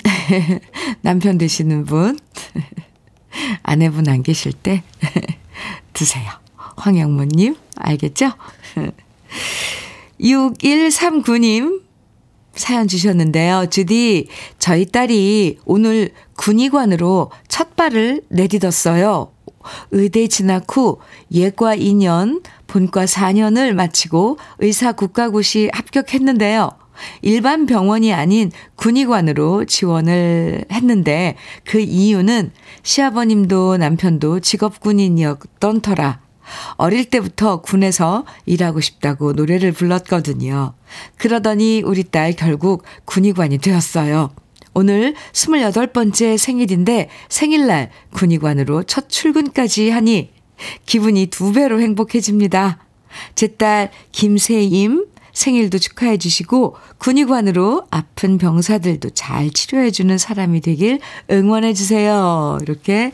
남편 1.02 1.38
되시는 1.38 1.86
분, 1.86 2.18
아내분 3.64 4.08
안 4.08 4.24
계실 4.24 4.54
때 4.54 4.84
드세요. 5.94 6.32
황영모님, 6.78 7.56
알겠죠? 7.76 8.32
6139님, 10.20 11.82
사연 12.58 12.88
주셨는데요. 12.88 13.68
주디, 13.70 14.28
저희 14.60 14.86
딸이 14.86 15.60
오늘 15.66 16.10
군의관으로 16.36 17.32
첫 17.48 17.76
발을 17.76 18.24
내딛었어요. 18.30 19.32
의대 19.92 20.28
진학 20.28 20.66
후 20.76 21.00
예과 21.32 21.76
2년, 21.76 22.42
본과 22.68 23.06
4년을 23.06 23.74
마치고 23.74 24.38
의사 24.60 24.92
국가고시 24.94 25.70
합격했는데요. 25.74 26.72
일반 27.22 27.66
병원이 27.66 28.14
아닌 28.14 28.52
군의관으로 28.76 29.66
지원을 29.66 30.66
했는데 30.72 31.36
그 31.64 31.80
이유는 31.80 32.52
시아버님도 32.84 33.78
남편도 33.78 34.40
직업 34.40 34.80
군인이었던 34.80 35.82
터라 35.82 36.27
어릴 36.76 37.06
때부터 37.06 37.62
군에서 37.62 38.26
일하고 38.46 38.82
싶다고 38.82 39.34
노래를 39.34 39.72
불렀거든요. 39.72 40.74
그러더니 41.18 41.82
우리 41.86 42.04
딸 42.04 42.34
결국 42.34 42.84
군의관이 43.06 43.58
되었어요. 43.60 44.32
오늘 44.74 45.16
28번째 45.34 46.38
생일인데 46.38 47.10
생일날 47.30 47.90
군의관으로 48.14 48.84
첫 48.84 49.10
출근까지 49.10 49.90
하니 49.90 50.32
기분이 50.86 51.28
두 51.28 51.52
배로 51.54 51.82
행복해집니다. 51.82 52.80
제 53.36 53.48
딸 53.58 53.90
김세임 54.12 55.08
생일도 55.34 55.78
축하해 55.78 56.18
주시고 56.18 56.76
군의관으로 56.98 57.86
아픈 57.92 58.38
병사들도 58.40 59.12
잘 59.12 59.52
치료해 59.52 59.92
주는 59.92 60.18
사람이 60.18 60.62
되길 60.62 61.00
응원해 61.32 61.74
주세요. 61.74 62.58
이렇게 62.64 63.12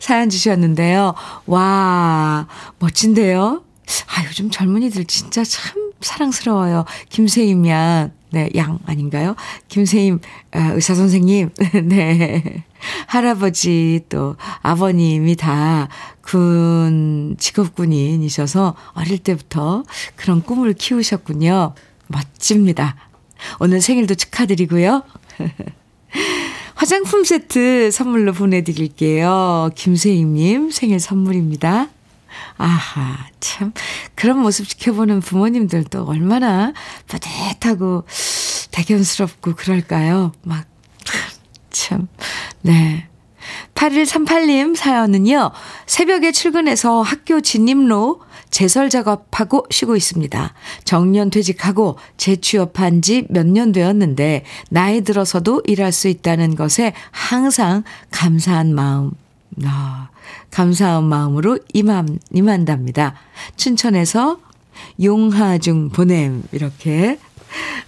사연 0.00 0.30
주셨는데요. 0.30 1.14
와, 1.46 2.46
멋진데요? 2.78 3.62
아, 4.08 4.24
요즘 4.26 4.50
젊은이들 4.50 5.04
진짜 5.04 5.44
참 5.44 5.92
사랑스러워요. 6.00 6.84
김세임 7.08 7.66
양, 7.66 8.12
네, 8.30 8.48
양 8.56 8.78
아닌가요? 8.86 9.36
김세임 9.68 10.20
아, 10.52 10.72
의사 10.72 10.94
선생님, 10.94 11.50
네. 11.84 12.64
할아버지 13.06 14.00
또 14.08 14.36
아버님이 14.62 15.36
다 15.36 15.88
군 16.24 17.36
직업군인이셔서 17.38 18.74
어릴 18.94 19.18
때부터 19.18 19.84
그런 20.16 20.42
꿈을 20.42 20.72
키우셨군요. 20.72 21.74
멋집니다. 22.08 22.96
오늘 23.60 23.80
생일도 23.80 24.14
축하드리고요. 24.14 25.02
화장품 26.74 27.24
세트 27.24 27.90
선물로 27.90 28.32
보내드릴게요. 28.32 29.70
김세임님 29.74 30.70
생일 30.70 31.00
선물입니다. 31.00 31.88
아하, 32.56 33.26
참. 33.40 33.72
그런 34.14 34.38
모습 34.40 34.68
지켜보는 34.68 35.20
부모님들도 35.20 36.04
얼마나 36.04 36.72
뿌듯하고 37.06 38.04
대견스럽고 38.70 39.54
그럴까요? 39.54 40.32
막, 40.42 40.66
참. 41.70 42.08
네. 42.62 43.08
8138님 43.74 44.76
사연은요, 44.76 45.50
새벽에 45.86 46.32
출근해서 46.32 47.02
학교 47.02 47.40
진입로 47.40 48.20
제설 48.50 48.88
작업하고 48.88 49.66
쉬고 49.70 49.96
있습니다. 49.96 50.54
정년 50.84 51.28
퇴직하고 51.30 51.98
재취업한 52.16 53.02
지 53.02 53.26
몇 53.30 53.46
년 53.46 53.72
되었는데, 53.72 54.44
나이 54.70 55.00
들어서도 55.02 55.62
일할 55.66 55.90
수 55.92 56.08
있다는 56.08 56.54
것에 56.54 56.94
항상 57.10 57.82
감사한 58.12 58.74
마음, 58.74 59.10
아, 59.64 60.08
감사한 60.52 61.04
마음으로 61.04 61.58
임한, 61.72 62.20
임한답니다. 62.32 63.14
춘천에서 63.56 64.38
용하중 65.02 65.90
보냄, 65.90 66.44
이렇게. 66.52 67.18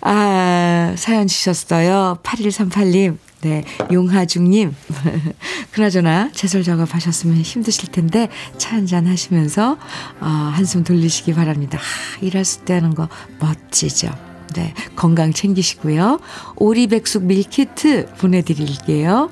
아, 0.00 0.94
사연 0.96 1.26
주셨어요. 1.28 2.18
8138님. 2.24 3.18
네, 3.46 3.62
용하중님. 3.92 4.74
그나저나, 5.70 6.30
제설 6.32 6.64
작업하셨으면 6.64 7.36
힘드실 7.36 7.92
텐데, 7.92 8.28
차 8.58 8.74
한잔 8.74 9.06
하시면서, 9.06 9.78
어, 10.20 10.26
한숨 10.26 10.82
돌리시기 10.82 11.32
바랍니다. 11.32 11.78
하, 11.78 12.26
일할 12.26 12.42
때 12.64 12.74
하는 12.74 12.96
거 12.96 13.08
멋지죠. 13.38 14.10
네, 14.56 14.74
건강 14.96 15.32
챙기시고요. 15.32 16.18
오리백숙 16.56 17.22
밀키트 17.22 18.14
보내드릴게요. 18.18 19.30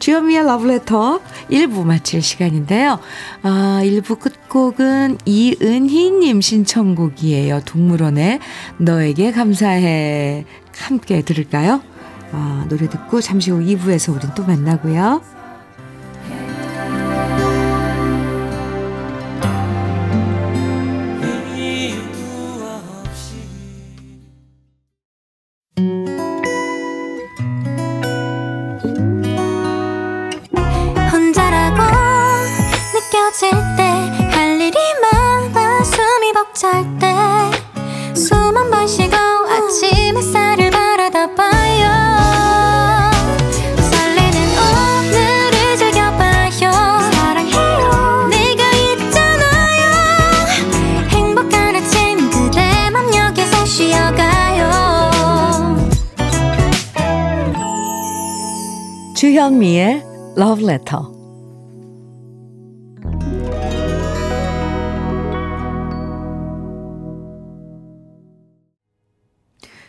주현미의 0.00 0.44
러브레터 0.44 1.20
1부 1.50 1.84
마칠 1.84 2.20
시간인데요. 2.20 2.98
아, 3.42 3.80
1부 3.82 4.20
끝곡은 4.20 5.16
이은희님 5.24 6.42
신청곡이에요. 6.42 7.62
동물원의 7.64 8.40
너에게 8.76 9.32
감사해. 9.32 10.44
함께 10.76 11.22
들을까요? 11.22 11.80
아, 12.36 12.66
노래 12.68 12.88
듣고 12.88 13.20
잠시 13.20 13.50
후 13.52 13.60
2부에서 13.60 14.14
우린 14.14 14.30
또 14.34 14.44
만나고요. 14.44 15.22
주현미의 59.44 60.02
Love 60.38 60.64
Letter. 60.64 61.04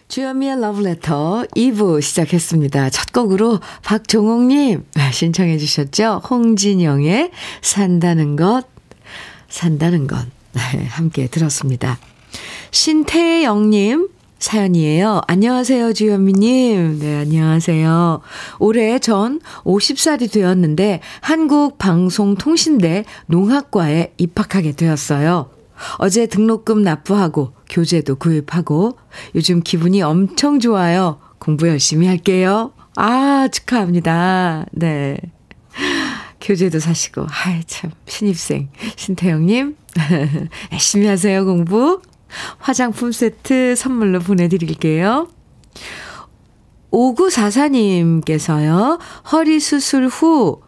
주현미의 0.09 0.57
Love 0.57 0.85
Letter 0.85 1.47
2부 1.55 2.01
시작했습니다. 2.01 2.89
첫 2.89 3.13
곡으로 3.13 3.61
박종옥님 3.83 4.83
신청해 5.13 5.57
주셨죠? 5.57 6.21
홍진영의 6.29 7.31
산다는 7.61 8.35
것, 8.35 8.65
산다는 9.47 10.07
것. 10.07 10.25
네, 10.51 10.83
함께 10.91 11.27
들었습니다. 11.27 11.97
신태영님, 12.71 14.09
사연이에요. 14.39 15.21
안녕하세요, 15.27 15.93
주현미님. 15.93 16.99
네, 16.99 17.15
안녕하세요. 17.21 18.21
올해 18.59 18.99
전 18.99 19.39
50살이 19.63 20.31
되었는데 20.31 20.99
한국방송통신대 21.21 23.05
농학과에 23.27 24.13
입학하게 24.17 24.73
되었어요. 24.73 25.49
어제 25.97 26.27
등록금 26.27 26.83
납부하고 26.83 27.53
교재도 27.69 28.15
구입하고 28.15 28.97
요즘 29.35 29.61
기분이 29.61 30.01
엄청 30.01 30.59
좋아요. 30.59 31.19
공부 31.39 31.67
열심히 31.67 32.07
할게요. 32.07 32.71
아, 32.95 33.47
축하합니다. 33.51 34.65
네. 34.71 35.17
교재도 36.39 36.79
사시고, 36.79 37.25
아이, 37.29 37.63
참, 37.65 37.91
신입생, 38.05 38.69
신태영님. 38.95 39.75
열심히 40.71 41.07
하세요, 41.07 41.43
공부. 41.43 42.01
화장품 42.57 43.11
세트 43.11 43.75
선물로 43.75 44.19
보내드릴게요. 44.19 45.29
5944님께서요, 46.91 48.99
허리 49.31 49.59
수술 49.59 50.07
후 50.07 50.61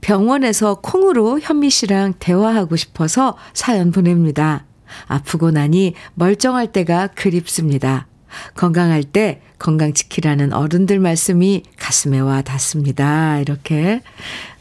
병원에서 0.00 0.80
콩으로 0.80 1.40
현미 1.40 1.70
씨랑 1.70 2.14
대화하고 2.18 2.76
싶어서 2.76 3.36
사연 3.54 3.92
보냅니다. 3.92 4.66
아프고 5.06 5.50
나니 5.50 5.94
멀쩡할 6.14 6.72
때가 6.72 7.08
그립습니다. 7.08 8.06
건강할 8.54 9.04
때 9.04 9.42
건강 9.58 9.92
지키라는 9.92 10.52
어른들 10.52 11.00
말씀이 11.00 11.62
가슴에 11.78 12.20
와 12.20 12.42
닿습니다. 12.42 13.40
이렇게 13.40 14.02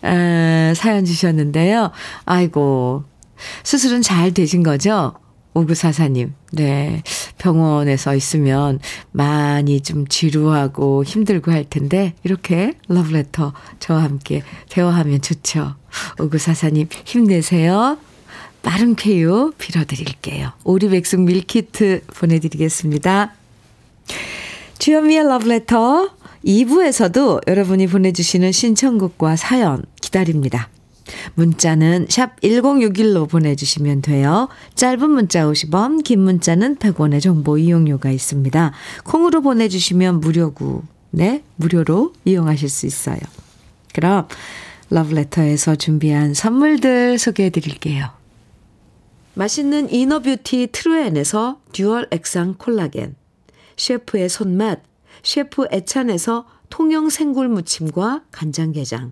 에, 0.03 0.73
사연 0.75 1.05
주셨는데요. 1.05 1.91
아이고 2.25 3.03
수술은 3.63 4.01
잘 4.01 4.33
되신 4.33 4.63
거죠? 4.63 5.13
오구사사님, 5.57 6.33
네. 6.51 7.01
병원에서 7.39 8.13
있으면 8.13 8.79
많이 9.11 9.81
좀 9.81 10.07
지루하고 10.07 11.03
힘들고 11.03 11.51
할 11.51 11.65
텐데, 11.67 12.13
이렇게 12.23 12.73
러브레터 12.87 13.53
저와 13.79 14.03
함께 14.03 14.43
대화하면 14.69 15.21
좋죠. 15.21 15.75
오구사사님, 16.19 16.89
힘내세요. 17.05 17.97
빠른 18.61 18.95
쾌유 18.95 19.53
빌어드릴게요. 19.57 20.51
오리백숙 20.63 21.21
밀키트 21.21 22.01
보내드리겠습니다. 22.07 23.33
주현미의 24.77 25.23
러브레터 25.23 26.11
2부에서도 26.45 27.47
여러분이 27.47 27.87
보내주시는 27.87 28.51
신청곡과 28.51 29.35
사연 29.37 29.83
기다립니다. 30.01 30.69
문자는 31.35 32.07
샵 32.09 32.39
1061로 32.41 33.29
보내주시면 33.29 34.01
돼요. 34.01 34.49
짧은 34.75 35.09
문자 35.09 35.45
50원, 35.45 36.03
긴 36.03 36.21
문자는 36.21 36.77
100원의 36.77 37.21
정보 37.21 37.57
이용료가 37.57 38.11
있습니다. 38.11 38.71
콩으로 39.03 39.41
보내주시면 39.41 40.19
무료고, 40.19 40.83
네, 41.11 41.43
무료로 41.55 42.13
이용하실 42.25 42.69
수 42.69 42.85
있어요. 42.85 43.19
그럼 43.93 44.27
러브레터에서 44.89 45.75
준비한 45.75 46.33
선물들 46.33 47.17
소개해 47.17 47.49
드릴게요. 47.49 48.09
맛있는 49.33 49.91
이너뷰티 49.91 50.69
트루엔에서 50.71 51.59
듀얼 51.71 52.07
액상 52.11 52.55
콜라겐, 52.57 53.15
셰프의 53.75 54.29
손맛, 54.29 54.81
셰프 55.23 55.67
애찬에서 55.71 56.47
통영 56.69 57.09
생굴 57.09 57.47
무침과 57.47 58.23
간장게장, 58.31 59.11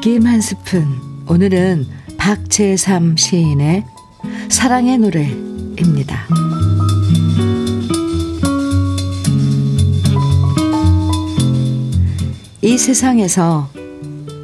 느낌 0.00 0.28
한 0.28 0.40
스푼. 0.40 0.86
오늘은 1.26 1.84
박재삼 2.18 3.16
시인의 3.16 3.84
사랑의 4.48 4.96
노래입니다. 4.96 6.24
이 12.62 12.78
세상에서 12.78 13.68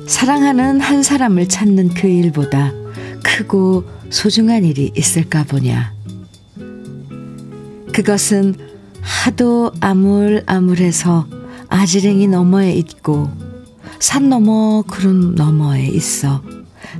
사랑하는 0.08 0.80
한 0.80 1.04
사람을 1.04 1.48
찾는 1.48 1.94
그 1.94 2.08
일보다 2.08 2.72
크고 3.22 3.84
소중한 4.10 4.64
일이 4.64 4.90
있을까 4.96 5.44
보냐. 5.44 5.94
그것은 7.92 8.56
하도 9.02 9.70
아물아물해서 9.78 11.28
아지랭이 11.68 12.26
너머에 12.26 12.72
있고 12.72 13.43
산 13.98 14.28
너머 14.28 14.82
구름 14.86 15.34
너머에 15.34 15.86
있어 15.86 16.42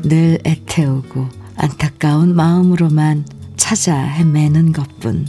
늘 0.02 0.38
애태우고 0.44 1.28
안타까운 1.56 2.34
마음으로만 2.34 3.26
찾아 3.56 3.96
헤매는 3.96 4.72
것뿐. 4.72 5.26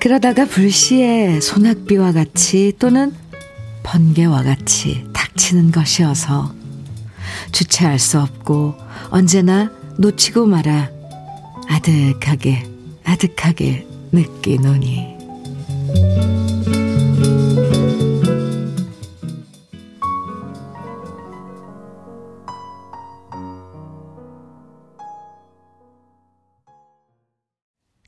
그러다가 0.00 0.46
불시에 0.46 1.40
소낙비와 1.40 2.12
같이 2.12 2.72
또는 2.78 3.12
번개와 3.82 4.42
같이 4.42 5.04
닥치는 5.12 5.72
것이어서 5.72 6.54
주체할 7.52 7.98
수 7.98 8.20
없고 8.20 8.74
언제나 9.10 9.70
놓치고 9.98 10.46
말아 10.46 10.90
아득하게 11.68 12.66
아득하게 13.04 13.86
느끼노니. 14.12 16.49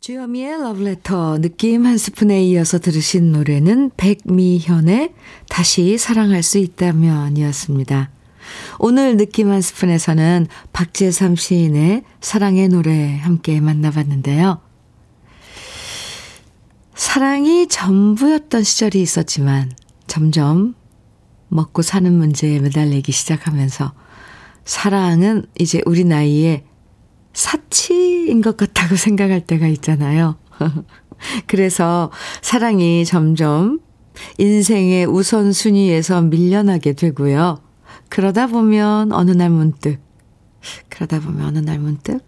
주여미의 0.03 0.61
러브레터 0.61 1.39
느낌 1.39 1.87
한 1.87 1.97
스푼에 1.97 2.43
이어서 2.47 2.81
들으신 2.81 3.31
노래는 3.31 3.93
백미현의 3.97 5.13
다시 5.49 5.97
사랑할 5.97 6.43
수 6.43 6.59
있다면 6.59 7.37
이었습니다. 7.37 8.11
오늘 8.81 9.17
느낌 9.17 9.49
한 9.49 9.61
스푼에서는 9.61 10.49
박재삼 10.73 11.37
시인의 11.37 12.03
사랑의 12.21 12.67
노래 12.71 13.17
함께 13.19 13.61
만나봤는데요. 13.61 14.61
사랑이 16.97 17.69
전부였던 17.69 18.65
시절이 18.65 19.01
있었지만 19.01 19.71
점점 20.09 20.75
먹고 21.47 21.83
사는 21.83 22.13
문제에 22.13 22.59
매달리기 22.59 23.13
시작하면서 23.13 23.93
사랑은 24.65 25.47
이제 25.61 25.81
우리 25.87 26.03
나이에 26.03 26.65
사치인 27.33 28.41
것 28.43 28.57
같다고 28.57 28.97
생각할 28.97 29.41
때가 29.47 29.67
있잖아요. 29.69 30.37
그래서 31.47 32.11
사랑이 32.41 33.05
점점 33.05 33.81
인생의 34.39 35.07
우선순위에서 35.07 36.23
밀려나게 36.23 36.93
되고요. 36.93 37.61
그러다 38.09 38.47
보면 38.47 39.13
어느 39.13 39.31
날 39.31 39.51
문득, 39.51 40.01
그러다 40.89 41.21
보면 41.21 41.47
어느 41.47 41.59
날 41.59 41.79
문득 41.79 42.21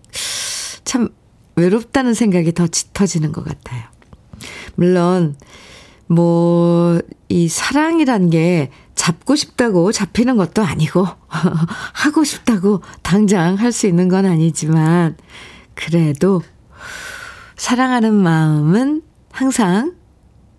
참 0.84 1.08
외롭다는 1.56 2.14
생각이 2.14 2.52
더 2.52 2.66
짙어지는 2.66 3.32
것 3.32 3.44
같아요. 3.44 3.82
물론, 4.76 5.36
뭐, 6.06 7.00
이 7.28 7.48
사랑이란 7.48 8.30
게 8.30 8.70
잡고 9.04 9.36
싶다고 9.36 9.92
잡히는 9.92 10.38
것도 10.38 10.62
아니고, 10.62 11.06
하고 11.28 12.24
싶다고 12.24 12.80
당장 13.02 13.56
할 13.56 13.70
수 13.70 13.86
있는 13.86 14.08
건 14.08 14.24
아니지만, 14.24 15.18
그래도 15.74 16.40
사랑하는 17.56 18.14
마음은 18.14 19.02
항상 19.30 19.92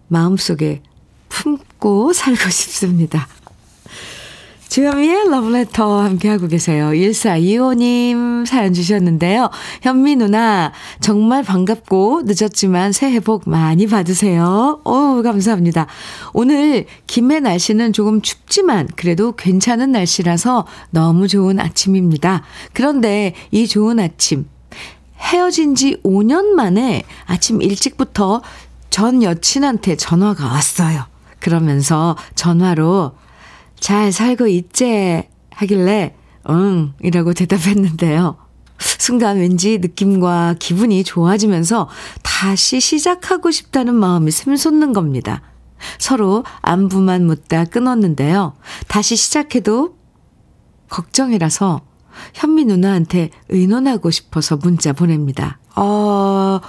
마음속에 0.10 0.84
품고 1.30 2.14
살고 2.14 2.50
싶습니다. 2.52 3.28
주현미의 4.76 5.30
러브레터 5.30 6.02
함께하고 6.02 6.48
계세요. 6.48 6.90
1425님 6.90 8.46
사연 8.46 8.74
주셨는데요. 8.74 9.50
현미 9.84 10.18
누나, 10.18 10.74
정말 11.00 11.44
반갑고 11.44 12.24
늦었지만 12.26 12.92
새해 12.92 13.22
복 13.22 13.50
많이 13.50 13.88
받으세요. 13.88 14.82
오, 14.84 15.22
감사합니다. 15.24 15.88
오늘 16.34 16.88
김해 17.08 17.40
날씨는 17.40 17.94
조금 17.94 18.22
춥지만 18.22 18.90
그래도 18.98 19.32
괜찮은 19.32 19.94
날씨라서 19.94 20.68
너무 20.90 21.30
좋은 21.30 21.58
아침입니다. 21.62 22.44
그런데 22.74 23.34
이 23.52 23.68
좋은 23.68 23.98
아침, 24.02 24.46
헤어진 25.20 25.76
지 25.76 26.02
5년 26.04 26.48
만에 26.48 27.04
아침 27.28 27.62
일찍부터 27.62 28.42
전 28.90 29.24
여친한테 29.24 29.96
전화가 29.96 30.48
왔어요. 30.48 31.06
그러면서 31.40 32.18
전화로 32.36 33.14
잘 33.80 34.12
살고 34.12 34.48
있지? 34.48 35.24
하길래, 35.52 36.16
응, 36.50 36.94
이라고 37.02 37.34
대답했는데요. 37.34 38.38
순간 38.78 39.38
왠지 39.38 39.78
느낌과 39.80 40.56
기분이 40.60 41.04
좋아지면서 41.04 41.90
다시 42.24 42.80
시작하고 42.80 43.52
싶다는 43.52 43.96
마음이 43.96 44.32
샘솟는 44.32 44.94
겁니다. 44.94 45.42
서로 45.98 46.44
안부만 46.62 47.26
묻다 47.26 47.66
끊었는데요. 47.66 48.54
다시 48.88 49.16
시작해도 49.16 49.96
걱정이라서 50.90 51.82
현미 52.34 52.66
누나한테 52.66 53.30
의논하고 53.50 54.12
싶어서 54.12 54.58
문자 54.58 54.94
보냅니다. 54.94 55.60
어, 55.76 56.60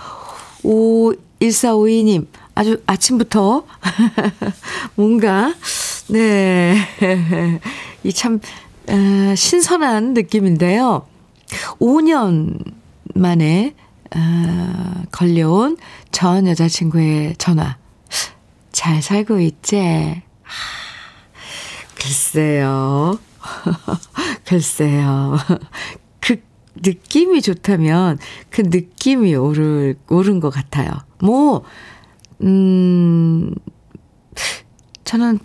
5, 0.63 1.13
1452님, 1.41 2.27
아주 2.55 2.83
아침부터 2.87 3.65
뭔가, 4.97 5.53
네. 6.09 6.77
이 8.05 8.13
참, 8.13 8.41
어, 8.89 9.35
신선한 9.35 10.15
느낌인데요. 10.15 11.07
5년 11.81 12.59
만에, 13.15 13.75
어, 14.15 15.03
걸려온 15.11 15.77
전 16.13 16.47
여자친구의 16.47 17.37
전화. 17.39 17.77
잘 18.71 19.03
살고 19.03 19.41
있지? 19.41 20.23
아, 20.45 20.49
글쎄요. 21.97 23.19
글쎄요. 24.47 25.37
그 26.21 26.41
느낌이 26.77 27.43
좋다면 27.43 28.19
그 28.51 28.61
느낌이 28.61 29.35
오를, 29.35 29.97
오른 30.09 30.39
것 30.39 30.51
같아요. 30.51 30.91
뭐, 31.21 31.65
음, 32.43 33.53
저는 35.05 35.41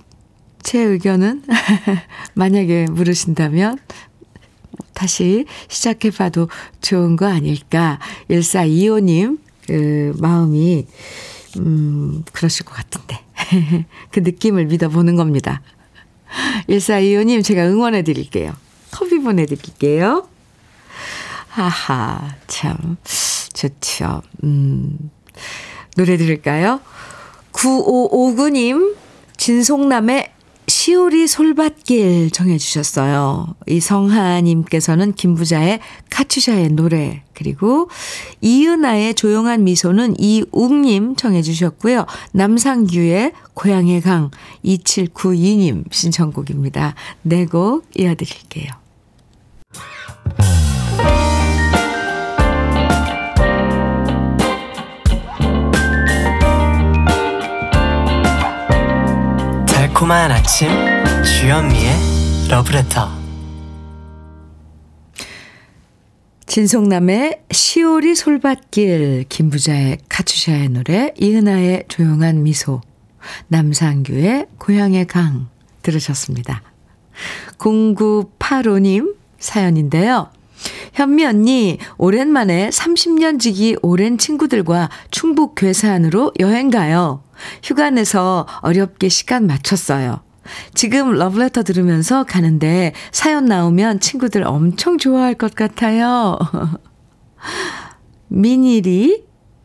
제 0.64 0.80
의견은 0.80 1.44
만약에 2.36 2.88
물으신다면 2.90 3.78
다시 4.94 5.46
시작해봐도 5.68 6.50
좋은 6.82 7.16
거 7.16 7.26
아닐까. 7.26 8.00
1425님, 8.30 9.40
그 9.68 10.14
마음이, 10.20 10.86
음, 11.58 12.24
그러실 12.32 12.66
것 12.66 12.76
같은데. 12.76 13.20
그 14.12 14.20
느낌을 14.20 14.66
믿어보는 14.66 15.16
겁니다. 15.16 15.62
1425님, 16.70 17.44
제가 17.44 17.68
응원해 17.68 18.04
드릴게요. 18.04 18.54
커피 18.92 19.20
보내드릴게요. 19.20 20.28
하하, 21.48 22.36
참, 22.48 22.98
좋죠. 23.54 24.22
음, 24.44 24.98
노래 25.98 26.16
들을까요? 26.18 26.80
9559님, 27.52 28.96
진송남의 29.38 30.32
시오리 30.72 31.28
솔밭길 31.28 32.32
정해주셨어요. 32.32 33.56
이성하님께서는 33.68 35.12
김부자의 35.14 35.82
카츄샤의 36.10 36.70
노래, 36.70 37.24
그리고 37.34 37.90
이은아의 38.40 39.16
조용한 39.16 39.66
미소는 39.66 40.16
이웅님 40.18 41.18
정해주셨고요. 41.18 42.06
남상규의 42.32 43.34
고향의 43.54 44.00
강 44.00 44.32
2792님 44.64 45.92
신청곡입니다. 45.92 46.96
네곡 47.24 47.86
이어드릴게요. 47.98 48.72
달콤한 60.02 60.32
아침 60.32 60.68
주현미의 61.24 61.94
러브레터 62.50 63.08
진송남의 66.48 67.44
시오리 67.52 68.16
솔밭길, 68.16 69.26
김부자의 69.30 70.00
카츄샤의 70.10 70.70
노래, 70.70 71.14
이은아의 71.20 71.84
조용한 71.88 72.42
미소, 72.42 72.82
남상규의 73.50 74.48
고향의 74.58 75.06
강 75.06 75.50
들으셨습니다. 75.84 76.64
0985님 77.60 79.16
사연인데요. 79.38 80.32
현미 80.94 81.26
언니, 81.26 81.78
오랜만에 81.98 82.70
30년 82.70 83.40
지기 83.40 83.76
오랜 83.82 84.18
친구들과 84.18 84.90
충북 85.10 85.56
괴산으로 85.56 86.34
여행 86.40 86.70
가요. 86.70 87.24
휴가 87.64 87.90
내서 87.90 88.48
어렵게 88.62 89.10
시간 89.10 89.48
맞췄어요. 89.48 90.22
지금 90.74 91.14
러브레터 91.14 91.64
들으면서 91.64 92.24
가는데 92.24 92.94
사연 93.12 93.46
나오면 93.46 94.00
친구들 94.00 94.44
엄청 94.44 94.98
좋아할 94.98 95.36
것 95.36 95.56
같아요. 95.56 96.38
미니리, 98.28 99.24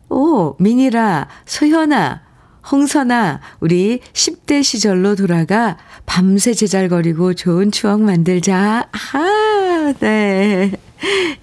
오, 0.09 0.55
미니라, 0.59 1.27
소현아, 1.45 2.21
홍선아, 2.71 3.39
우리 3.59 3.99
10대 4.13 4.63
시절로 4.63 5.15
돌아가 5.15 5.77
밤새 6.05 6.53
제잘거리고 6.53 7.33
좋은 7.33 7.71
추억 7.71 8.01
만들자. 8.01 8.89
아, 8.91 9.93
네. 9.99 10.71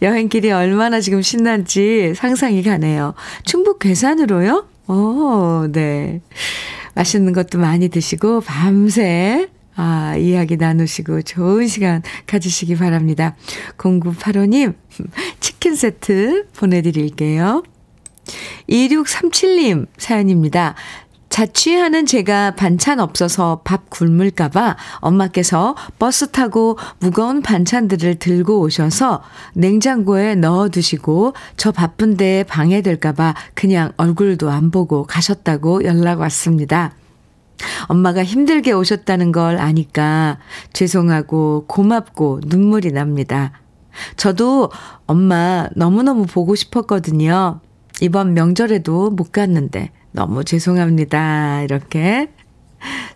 여행길이 0.02 0.50
얼마나 0.52 1.00
지금 1.00 1.22
신난지 1.22 2.14
상상이 2.14 2.62
가네요. 2.62 3.14
충북 3.44 3.78
괴산으로요? 3.78 4.66
오, 4.88 5.66
네. 5.70 6.20
맛있는 6.94 7.32
것도 7.32 7.58
많이 7.58 7.88
드시고 7.88 8.42
밤새 8.42 9.48
아, 9.76 10.16
이야기 10.16 10.56
나누시고 10.56 11.22
좋은 11.22 11.66
시간 11.66 12.02
가지시기 12.26 12.76
바랍니다. 12.76 13.34
0985님, 13.78 14.74
치킨 15.40 15.74
세트 15.74 16.48
보내드릴게요. 16.56 17.64
2637님 18.68 19.86
사연입니다. 19.98 20.74
자취하는 21.34 22.06
제가 22.06 22.52
반찬 22.52 23.00
없어서 23.00 23.60
밥 23.64 23.90
굶을까봐 23.90 24.76
엄마께서 24.98 25.74
버스 25.98 26.30
타고 26.30 26.78
무거운 27.00 27.42
반찬들을 27.42 28.20
들고 28.20 28.60
오셔서 28.60 29.20
냉장고에 29.54 30.36
넣어 30.36 30.68
두시고 30.68 31.32
저 31.56 31.72
바쁜데 31.72 32.44
방해될까봐 32.44 33.34
그냥 33.54 33.90
얼굴도 33.96 34.48
안 34.48 34.70
보고 34.70 35.02
가셨다고 35.02 35.82
연락 35.82 36.20
왔습니다. 36.20 36.92
엄마가 37.88 38.22
힘들게 38.22 38.70
오셨다는 38.70 39.32
걸 39.32 39.58
아니까 39.58 40.38
죄송하고 40.72 41.64
고맙고 41.66 42.42
눈물이 42.46 42.92
납니다. 42.92 43.50
저도 44.16 44.70
엄마 45.06 45.66
너무너무 45.74 46.26
보고 46.26 46.54
싶었거든요. 46.54 47.58
이번 48.00 48.34
명절에도 48.34 49.10
못 49.10 49.32
갔는데 49.32 49.90
너무 50.14 50.44
죄송합니다. 50.44 51.62
이렇게 51.62 52.30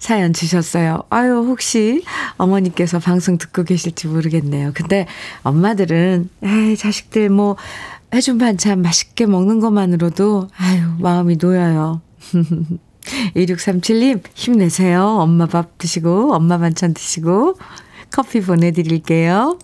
사연 0.00 0.32
주셨어요. 0.32 1.04
아유, 1.10 1.44
혹시 1.46 2.02
어머니께서 2.38 2.98
방송 2.98 3.38
듣고 3.38 3.62
계실지 3.62 4.08
모르겠네요. 4.08 4.72
근데 4.74 5.06
엄마들은, 5.44 6.28
에이, 6.42 6.76
자식들 6.76 7.30
뭐, 7.30 7.56
해준 8.12 8.38
반찬 8.38 8.82
맛있게 8.82 9.26
먹는 9.26 9.60
것만으로도, 9.60 10.48
아유, 10.56 10.80
마음이 10.98 11.36
놓여요. 11.40 12.00
2637님, 13.36 14.22
힘내세요. 14.34 15.04
엄마 15.04 15.46
밥 15.46 15.78
드시고, 15.78 16.34
엄마 16.34 16.58
반찬 16.58 16.94
드시고, 16.94 17.58
커피 18.10 18.40
보내드릴게요. 18.40 19.56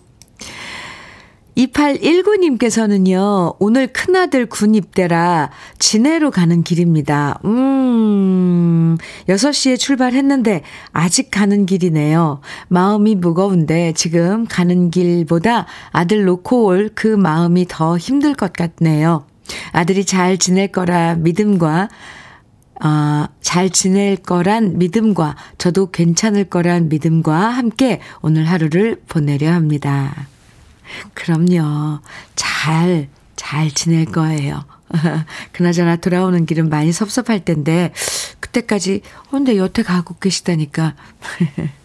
2819님께서는요, 1.57 3.55
오늘 3.59 3.87
큰아들 3.87 4.47
군 4.47 4.75
입대라 4.75 5.51
진해로 5.79 6.31
가는 6.31 6.63
길입니다. 6.63 7.39
음, 7.45 8.97
6시에 9.29 9.77
출발했는데 9.77 10.63
아직 10.91 11.29
가는 11.31 11.65
길이네요. 11.65 12.41
마음이 12.67 13.15
무거운데 13.15 13.93
지금 13.93 14.45
가는 14.47 14.89
길보다 14.89 15.65
아들 15.91 16.25
놓고 16.25 16.65
올 16.65 16.85
그 16.95 17.07
마음이 17.07 17.65
더 17.67 17.97
힘들 17.97 18.33
것 18.33 18.53
같네요. 18.53 19.25
아들이 19.71 20.05
잘 20.05 20.37
지낼 20.37 20.69
거라 20.69 21.15
믿음과 21.15 21.89
아, 22.79 23.29
잘 23.41 23.69
지낼 23.69 24.17
거란 24.17 24.77
믿음과 24.77 25.35
저도 25.57 25.91
괜찮을 25.91 26.45
거란 26.45 26.89
믿음과 26.89 27.49
함께 27.49 28.01
오늘 28.21 28.45
하루를 28.45 29.01
보내려 29.07 29.51
합니다. 29.51 30.27
그럼요. 31.13 31.99
잘, 32.35 33.09
잘 33.35 33.71
지낼 33.71 34.05
거예요. 34.05 34.65
그나저나 35.51 35.97
돌아오는 35.97 36.45
길은 36.45 36.69
많이 36.69 36.91
섭섭할 36.91 37.43
텐데, 37.43 37.91
그때까지, 38.39 39.01
어, 39.27 39.31
근데 39.31 39.57
여태 39.57 39.83
가고 39.83 40.15
계시다니까. 40.15 40.95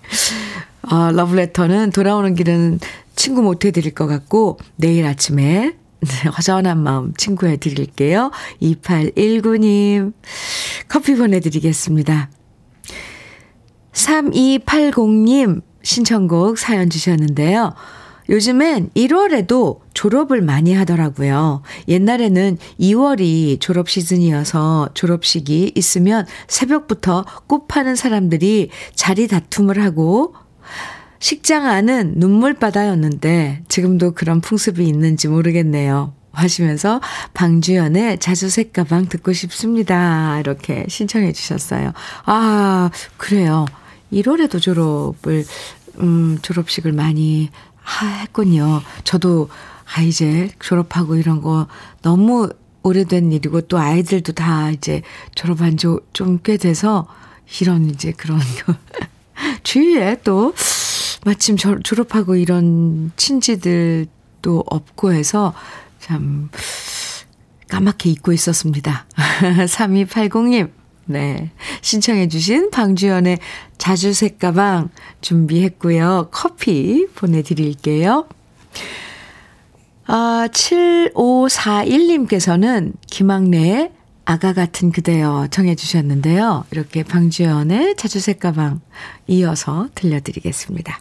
어, 0.90 1.12
러브레터는 1.12 1.90
돌아오는 1.90 2.34
길은 2.34 2.80
친구 3.14 3.42
못 3.42 3.64
해드릴 3.64 3.94
것 3.94 4.06
같고, 4.06 4.58
내일 4.76 5.06
아침에 5.06 5.76
허전한 6.36 6.82
마음 6.82 7.14
친구해 7.14 7.56
드릴게요. 7.56 8.30
2819님, 8.62 10.12
커피 10.88 11.14
보내드리겠습니다. 11.14 12.30
3280님, 13.92 15.62
신청곡 15.82 16.58
사연 16.58 16.90
주셨는데요. 16.90 17.74
요즘엔 18.30 18.90
1월에도 18.96 19.80
졸업을 19.92 20.40
많이 20.40 20.72
하더라고요. 20.72 21.62
옛날에는 21.88 22.58
2월이 22.78 23.60
졸업 23.60 23.90
시즌이어서 23.90 24.90
졸업식이 24.94 25.72
있으면 25.74 26.26
새벽부터 26.46 27.24
꽃 27.46 27.66
파는 27.66 27.96
사람들이 27.96 28.70
자리 28.94 29.26
다툼을 29.26 29.82
하고 29.82 30.34
식장 31.18 31.66
안은 31.66 32.14
눈물바다였는데 32.16 33.64
지금도 33.68 34.12
그런 34.12 34.40
풍습이 34.40 34.86
있는지 34.86 35.28
모르겠네요. 35.28 36.14
하시면서 36.32 37.00
방주연의 37.34 38.20
자주색 38.20 38.72
가방 38.72 39.06
듣고 39.06 39.32
싶습니다. 39.32 40.38
이렇게 40.38 40.86
신청해 40.88 41.32
주셨어요. 41.32 41.92
아, 42.24 42.90
그래요. 43.16 43.66
1월에도 44.12 44.60
졸업을, 44.60 45.44
음, 45.98 46.38
졸업식을 46.40 46.92
많이 46.92 47.50
하, 47.52 47.69
했군요. 48.20 48.82
저도, 49.04 49.48
아, 49.94 50.00
이제 50.02 50.50
졸업하고 50.60 51.16
이런 51.16 51.40
거 51.42 51.66
너무 52.02 52.48
오래된 52.82 53.32
일이고 53.32 53.62
또 53.62 53.78
아이들도 53.78 54.32
다 54.32 54.70
이제 54.70 55.02
졸업한 55.34 55.76
지 55.76 55.88
좀 56.12 56.38
꽤 56.42 56.56
돼서 56.56 57.06
이런 57.60 57.90
이제 57.90 58.12
그런 58.12 58.38
거. 58.38 58.74
주위에 59.64 60.20
또 60.24 60.54
마침 61.24 61.56
졸업하고 61.56 62.36
이런 62.36 63.10
친지들도 63.16 64.64
없고 64.66 65.12
해서 65.12 65.52
참 65.98 66.48
까맣게 67.68 68.10
잊고 68.10 68.32
있었습니다. 68.32 69.06
3280님, 69.16 70.70
네. 71.10 71.50
신청해주신 71.82 72.70
방주연의 72.70 73.38
자주색 73.78 74.38
가방 74.38 74.90
준비했고요. 75.20 76.28
커피 76.30 77.08
보내드릴게요. 77.14 78.28
아, 80.06 80.48
7541님께서는 80.52 82.92
김학래의 83.08 83.90
아가 84.24 84.52
같은 84.52 84.92
그대여 84.92 85.48
정해주셨는데요. 85.50 86.66
이렇게 86.70 87.02
방주연의 87.02 87.96
자주색 87.96 88.38
가방 88.38 88.80
이어서 89.26 89.88
들려드리겠습니다. 89.96 91.00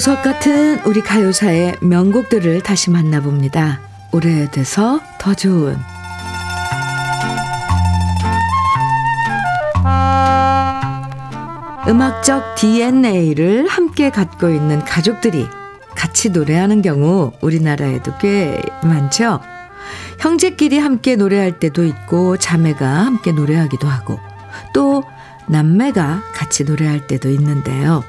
보석 0.00 0.22
같은 0.22 0.80
우리 0.86 1.02
가요사의 1.02 1.76
명곡들을 1.82 2.62
다시 2.62 2.90
만나봅니다. 2.90 3.80
오래돼서 4.12 4.98
더 5.18 5.34
좋은 5.34 5.76
음악적 11.86 12.54
DNA를 12.54 13.68
함께 13.68 14.08
갖고 14.08 14.48
있는 14.48 14.82
가족들이 14.86 15.46
같이 15.94 16.30
노래하는 16.30 16.80
경우 16.80 17.32
우리나라에도 17.42 18.14
꽤 18.22 18.58
많죠. 18.82 19.40
형제끼리 20.18 20.78
함께 20.78 21.14
노래할 21.14 21.58
때도 21.58 21.84
있고 21.84 22.38
자매가 22.38 22.86
함께 22.86 23.32
노래하기도 23.32 23.86
하고 23.86 24.18
또 24.72 25.04
남매가 25.46 26.22
같이 26.32 26.64
노래할 26.64 27.06
때도 27.06 27.28
있는데요. 27.28 28.02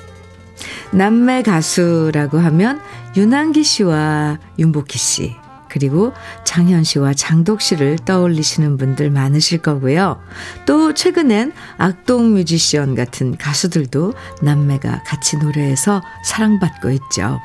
남매 0.93 1.43
가수라고 1.43 2.37
하면 2.39 2.81
윤한기 3.15 3.63
씨와 3.63 4.39
윤복희 4.59 4.97
씨, 4.97 5.35
그리고 5.69 6.11
장현 6.43 6.83
씨와 6.83 7.13
장독 7.13 7.61
씨를 7.61 7.97
떠올리시는 7.99 8.75
분들 8.77 9.09
많으실 9.09 9.59
거고요. 9.59 10.21
또 10.65 10.93
최근엔 10.93 11.53
악동 11.77 12.33
뮤지션 12.33 12.93
같은 12.95 13.37
가수들도 13.37 14.13
남매가 14.41 15.03
같이 15.05 15.37
노래해서 15.37 16.01
사랑받고 16.25 16.89
있죠. 16.91 17.39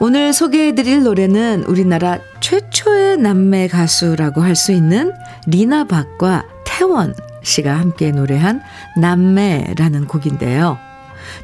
오늘 0.00 0.32
소개해드릴 0.32 1.02
노래는 1.02 1.64
우리나라 1.64 2.18
최초의 2.40 3.16
남매 3.16 3.68
가수라고 3.68 4.42
할 4.42 4.54
수 4.54 4.72
있는 4.72 5.12
리나 5.46 5.84
박과 5.84 6.44
태원 6.64 7.14
씨가 7.42 7.76
함께 7.78 8.12
노래한 8.12 8.60
남매라는 8.96 10.06
곡인데요. 10.06 10.78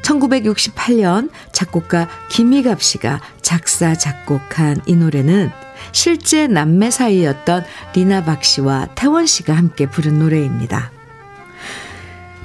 1968년 0.01 1.29
작곡가 1.51 2.07
김희갑 2.29 2.81
씨가 2.81 3.21
작사, 3.41 3.93
작곡한 3.95 4.81
이 4.85 4.95
노래는 4.95 5.51
실제 5.91 6.47
남매 6.47 6.91
사이였던 6.91 7.63
리나박 7.93 8.43
씨와 8.43 8.89
태원 8.95 9.25
씨가 9.25 9.53
함께 9.53 9.87
부른 9.89 10.19
노래입니다. 10.19 10.91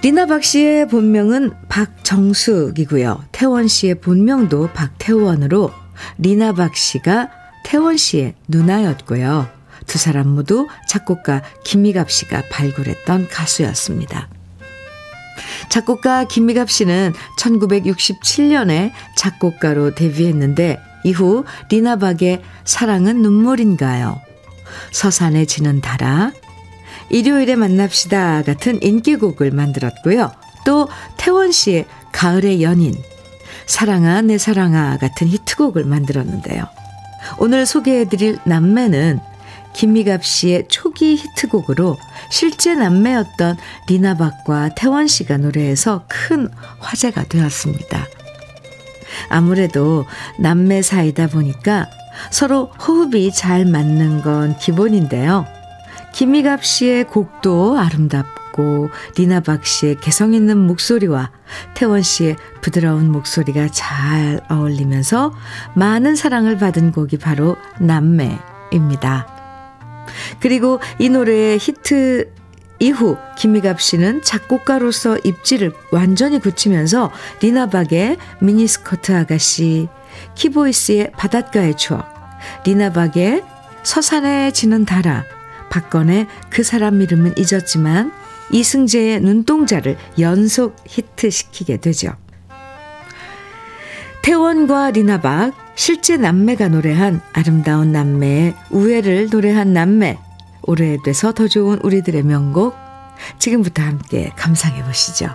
리나박 0.03 0.45
씨의 0.45 0.89
본명은 0.89 1.53
박정숙이고요. 1.69 3.25
태원 3.33 3.69
씨의 3.69 3.97
본명도 3.97 4.71
박태원으로 4.73 5.73
리나박 6.19 6.75
씨가 6.75 7.31
태원 7.65 7.99
씨의 7.99 8.35
누나였고요. 8.49 9.49
두 9.87 9.99
사람 9.99 10.29
모두 10.29 10.69
작곡가 10.89 11.43
김희갑 11.65 12.11
씨가 12.11 12.45
발굴했던 12.51 13.29
가수였습니다. 13.29 14.29
작곡가 15.69 16.25
김미갑 16.25 16.71
씨는 16.71 17.13
1967년에 17.39 18.93
작곡가로 19.17 19.95
데뷔했는데 19.95 20.79
이후 21.05 21.45
리나박의 21.71 22.43
사랑은 22.65 23.23
눈물인가요? 23.23 24.21
서산에 24.93 25.45
지는 25.47 25.81
달아, 25.81 26.33
일요일에 27.11 27.57
만납시다 27.57 28.43
같은 28.43 28.83
인기곡을 28.83 29.51
만들었고요. 29.51 30.33
또 30.65 30.89
태원 31.17 31.53
씨의 31.53 31.87
가을의 32.13 32.63
연인, 32.63 32.95
사랑아 33.67 34.21
내 34.23 34.39
사랑아 34.39 34.99
같은 34.99 35.27
히트곡을 35.27 35.85
만들었는데요. 35.85 36.67
오늘 37.39 37.67
소개해드릴 37.67 38.39
남매는 38.45 39.21
김미갑 39.73 40.25
씨의 40.25 40.67
초기 40.69 41.17
히트곡으로 41.17 41.97
실제 42.31 42.75
남매였던 42.75 43.57
리나박과 43.89 44.71
태원 44.77 45.07
씨가 45.07 45.37
노래해서 45.37 46.05
큰 46.09 46.49
화제가 46.79 47.25
되었습니다. 47.25 48.07
아무래도 49.29 50.07
남매 50.39 50.83
사이다 50.83 51.27
보니까 51.27 51.87
서로 52.31 52.67
호흡이 52.67 53.33
잘 53.33 53.65
맞는 53.65 54.23
건 54.23 54.57
기본인데요. 54.59 55.47
김미갑 56.13 56.65
씨의 56.65 57.05
곡도 57.05 57.79
아름답고 57.79 58.91
리나박 59.17 59.65
씨의 59.65 60.01
개성 60.01 60.35
있는 60.35 60.59
목소리와 60.59 61.31
태원 61.75 62.03
씨의 62.03 62.37
부드러운 62.61 63.11
목소리가 63.11 63.69
잘 63.69 64.41
어울리면서 64.51 65.33
많은 65.75 66.17
사랑을 66.17 66.59
받은 66.59 66.93
곡이 66.93 67.19
바로 67.19 67.57
남매입니다. 67.79 69.40
그리고 70.41 70.81
이 70.99 71.09
노래의 71.09 71.59
히트 71.59 72.33
이후 72.81 73.19
김미갑 73.37 73.81
씨는 73.81 74.23
작곡가로서 74.23 75.19
입지를 75.23 75.73
완전히 75.93 76.39
굳히면서 76.41 77.13
리나박의 77.43 78.17
미니스커트 78.41 79.15
아가씨, 79.15 79.89
키보이스의 80.35 81.13
바닷가의 81.13 81.77
추억, 81.77 82.11
리나박의 82.65 83.45
서산에 83.83 84.51
지는 84.53 84.87
달아, 84.87 85.25
박건의 85.71 86.27
그 86.49 86.63
사람 86.63 87.01
이름은 87.01 87.35
잊었지만 87.37 88.13
이승재의 88.53 89.21
눈동자를 89.21 89.97
연속 90.19 90.77
히트시키게 90.87 91.77
되죠. 91.79 92.17
태원과 94.23 94.91
리나박, 94.91 95.55
실제 95.75 96.17
남매가 96.17 96.69
노래한 96.69 97.23
아름다운 97.33 97.93
남매의 97.93 98.55
우애를 98.71 99.29
노래한 99.31 99.73
남매, 99.73 100.19
오래돼서 100.63 101.33
더 101.33 101.49
좋은 101.49 101.79
우리들의 101.83 102.23
명곡, 102.23 102.75
지금부터 103.39 103.83
함께 103.83 104.31
감상해 104.37 104.85
보시죠. 104.85 105.29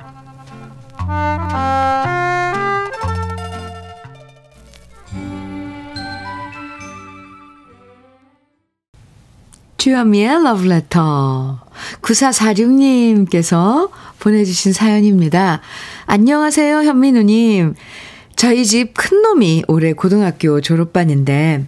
주현미의 9.78 10.44
러브레터 10.44 11.60
9446님께서 12.02 13.92
보내주신 14.20 14.74
사연입니다. 14.74 15.62
안녕하세요 16.08 16.78
현민우님. 16.84 17.76
저희 18.36 18.66
집 18.66 18.94
큰놈이 18.94 19.64
올해 19.68 19.94
고등학교 19.94 20.60
졸업반인데 20.62 21.66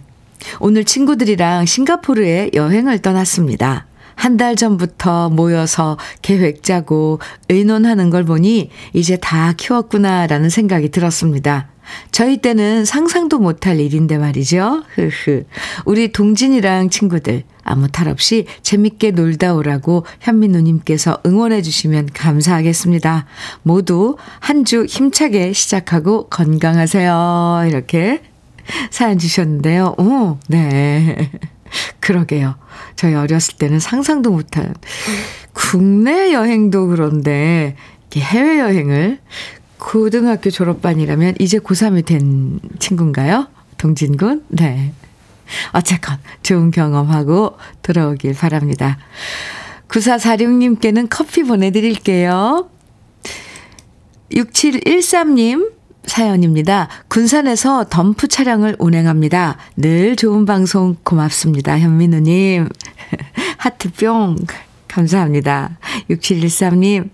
오늘 0.60 0.84
친구들이랑 0.84 1.66
싱가포르에 1.66 2.50
여행을 2.54 3.00
떠났습니다. 3.00 3.86
한 4.14 4.36
달 4.36 4.56
전부터 4.56 5.30
모여서 5.30 5.96
계획 6.22 6.64
짜고 6.64 7.20
의논하는 7.48 8.10
걸 8.10 8.24
보니 8.24 8.68
이제 8.92 9.16
다 9.16 9.54
키웠구나라는 9.56 10.50
생각이 10.50 10.90
들었습니다. 10.90 11.68
저희 12.10 12.36
때는 12.36 12.84
상상도 12.84 13.38
못할 13.38 13.78
일인데 13.80 14.18
말이죠. 14.18 14.82
흐흐. 14.94 15.44
우리 15.84 16.12
동진이랑 16.12 16.90
친구들 16.90 17.44
아무 17.68 17.88
탈 17.88 18.08
없이 18.08 18.46
재밌게 18.62 19.12
놀다 19.12 19.54
오라고 19.54 20.04
현민 20.20 20.52
누님께서 20.52 21.18
응원해 21.26 21.62
주시면 21.62 22.10
감사하겠습니다. 22.14 23.26
모두 23.62 24.16
한 24.40 24.64
주 24.64 24.84
힘차게 24.84 25.52
시작하고 25.52 26.28
건강하세요. 26.28 27.64
이렇게 27.68 28.22
사연 28.90 29.18
주셨는데요. 29.18 29.94
오, 29.98 30.36
네. 30.48 31.30
그러게요. 32.00 32.56
저희 32.96 33.14
어렸을 33.14 33.56
때는 33.56 33.78
상상도 33.78 34.30
못한 34.30 34.74
국내 35.52 36.32
여행도 36.34 36.88
그런데 36.88 37.76
이렇게 38.10 38.20
해외 38.20 38.58
여행을 38.58 39.18
고등학교 39.78 40.50
졸업반이라면 40.50 41.36
이제 41.38 41.58
고3이 41.58 42.04
된 42.04 42.60
친구인가요? 42.78 43.46
동진군? 43.78 44.44
네. 44.48 44.92
어쨌건 45.72 46.18
좋은 46.42 46.70
경험하고 46.70 47.56
돌아오길 47.82 48.34
바랍니다. 48.34 48.98
9446님께는 49.88 51.08
커피 51.10 51.42
보내드릴게요. 51.42 52.68
6713님 54.32 55.72
사연입니다. 56.04 56.88
군산에서 57.08 57.84
덤프 57.88 58.28
차량을 58.28 58.76
운행합니다. 58.78 59.58
늘 59.76 60.16
좋은 60.16 60.46
방송 60.46 60.96
고맙습니다. 61.02 61.78
현민우님. 61.78 62.68
하트뿅. 63.58 64.36
감사합니다. 64.88 65.78
6713님. 66.10 67.10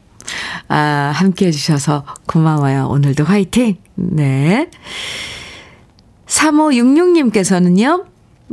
아, 0.69 1.13
함께 1.15 1.47
해주셔서 1.47 2.05
고마워요. 2.27 2.89
오늘도 2.89 3.25
화이팅! 3.25 3.77
네. 3.95 4.71
3566님께서는요, 6.27 8.07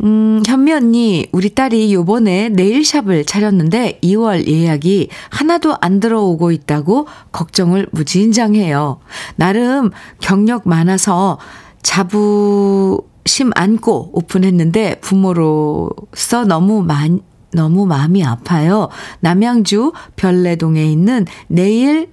음, 0.03 0.41
현미 0.45 0.73
언니, 0.73 1.27
우리 1.31 1.53
딸이 1.53 1.93
요번에 1.93 2.49
네일샵을 2.49 3.25
차렸는데 3.25 3.99
2월 4.01 4.47
예약이 4.47 5.09
하나도 5.29 5.75
안 5.79 5.99
들어오고 5.99 6.51
있다고 6.51 7.07
걱정을 7.31 7.87
무진장해요. 7.91 8.99
나름 9.35 9.91
경력 10.19 10.67
많아서 10.67 11.37
자부심 11.83 13.51
안고 13.53 14.09
오픈했는데 14.13 15.01
부모로서 15.01 16.45
너무 16.45 16.81
많, 16.81 17.19
너무 17.53 17.85
마음이 17.85 18.23
아파요. 18.23 18.89
남양주 19.19 19.93
별내동에 20.15 20.83
있는 20.83 21.27
네일 21.47 22.09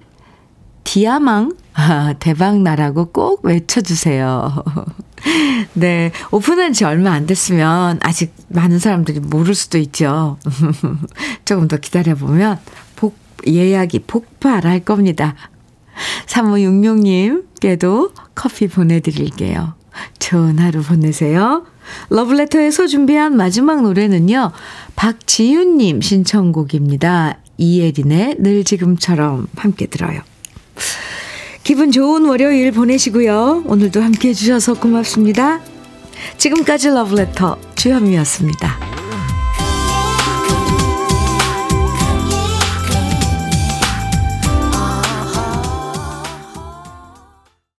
디아망 0.89 1.53
아, 1.75 2.15
대박 2.17 2.63
나라고 2.63 3.11
꼭 3.11 3.45
외쳐주세요. 3.45 4.63
네, 5.73 6.11
오픈한 6.31 6.73
지 6.73 6.83
얼마 6.83 7.11
안 7.11 7.27
됐으면 7.27 7.99
아직 8.01 8.33
많은 8.47 8.79
사람들이 8.79 9.19
모를 9.19 9.53
수도 9.53 9.77
있죠. 9.77 10.39
조금 11.45 11.67
더 11.67 11.77
기다려보면 11.77 12.57
복, 12.95 13.19
예약이 13.45 13.99
폭발할 14.07 14.79
겁니다. 14.79 15.35
3566님께도 16.25 18.11
커피 18.33 18.67
보내드릴게요. 18.67 19.75
좋은 20.17 20.57
하루 20.57 20.81
보내세요. 20.81 21.67
러블레터에서 22.09 22.87
준비한 22.87 23.37
마지막 23.37 23.83
노래는요, 23.83 24.53
박지윤님 24.95 26.01
신청곡입니다. 26.01 27.37
이예린의 27.59 28.37
늘 28.39 28.63
지금처럼 28.63 29.45
함께 29.55 29.85
들어요. 29.85 30.21
기분 31.63 31.91
좋은 31.91 32.25
월요일 32.25 32.71
보내시고요. 32.71 33.63
오늘도 33.65 34.01
함께 34.01 34.29
해주셔서 34.29 34.75
고맙습니다. 34.75 35.61
지금까지 36.37 36.89
러브레터 36.89 37.57
주현미였습니다. 37.75 38.88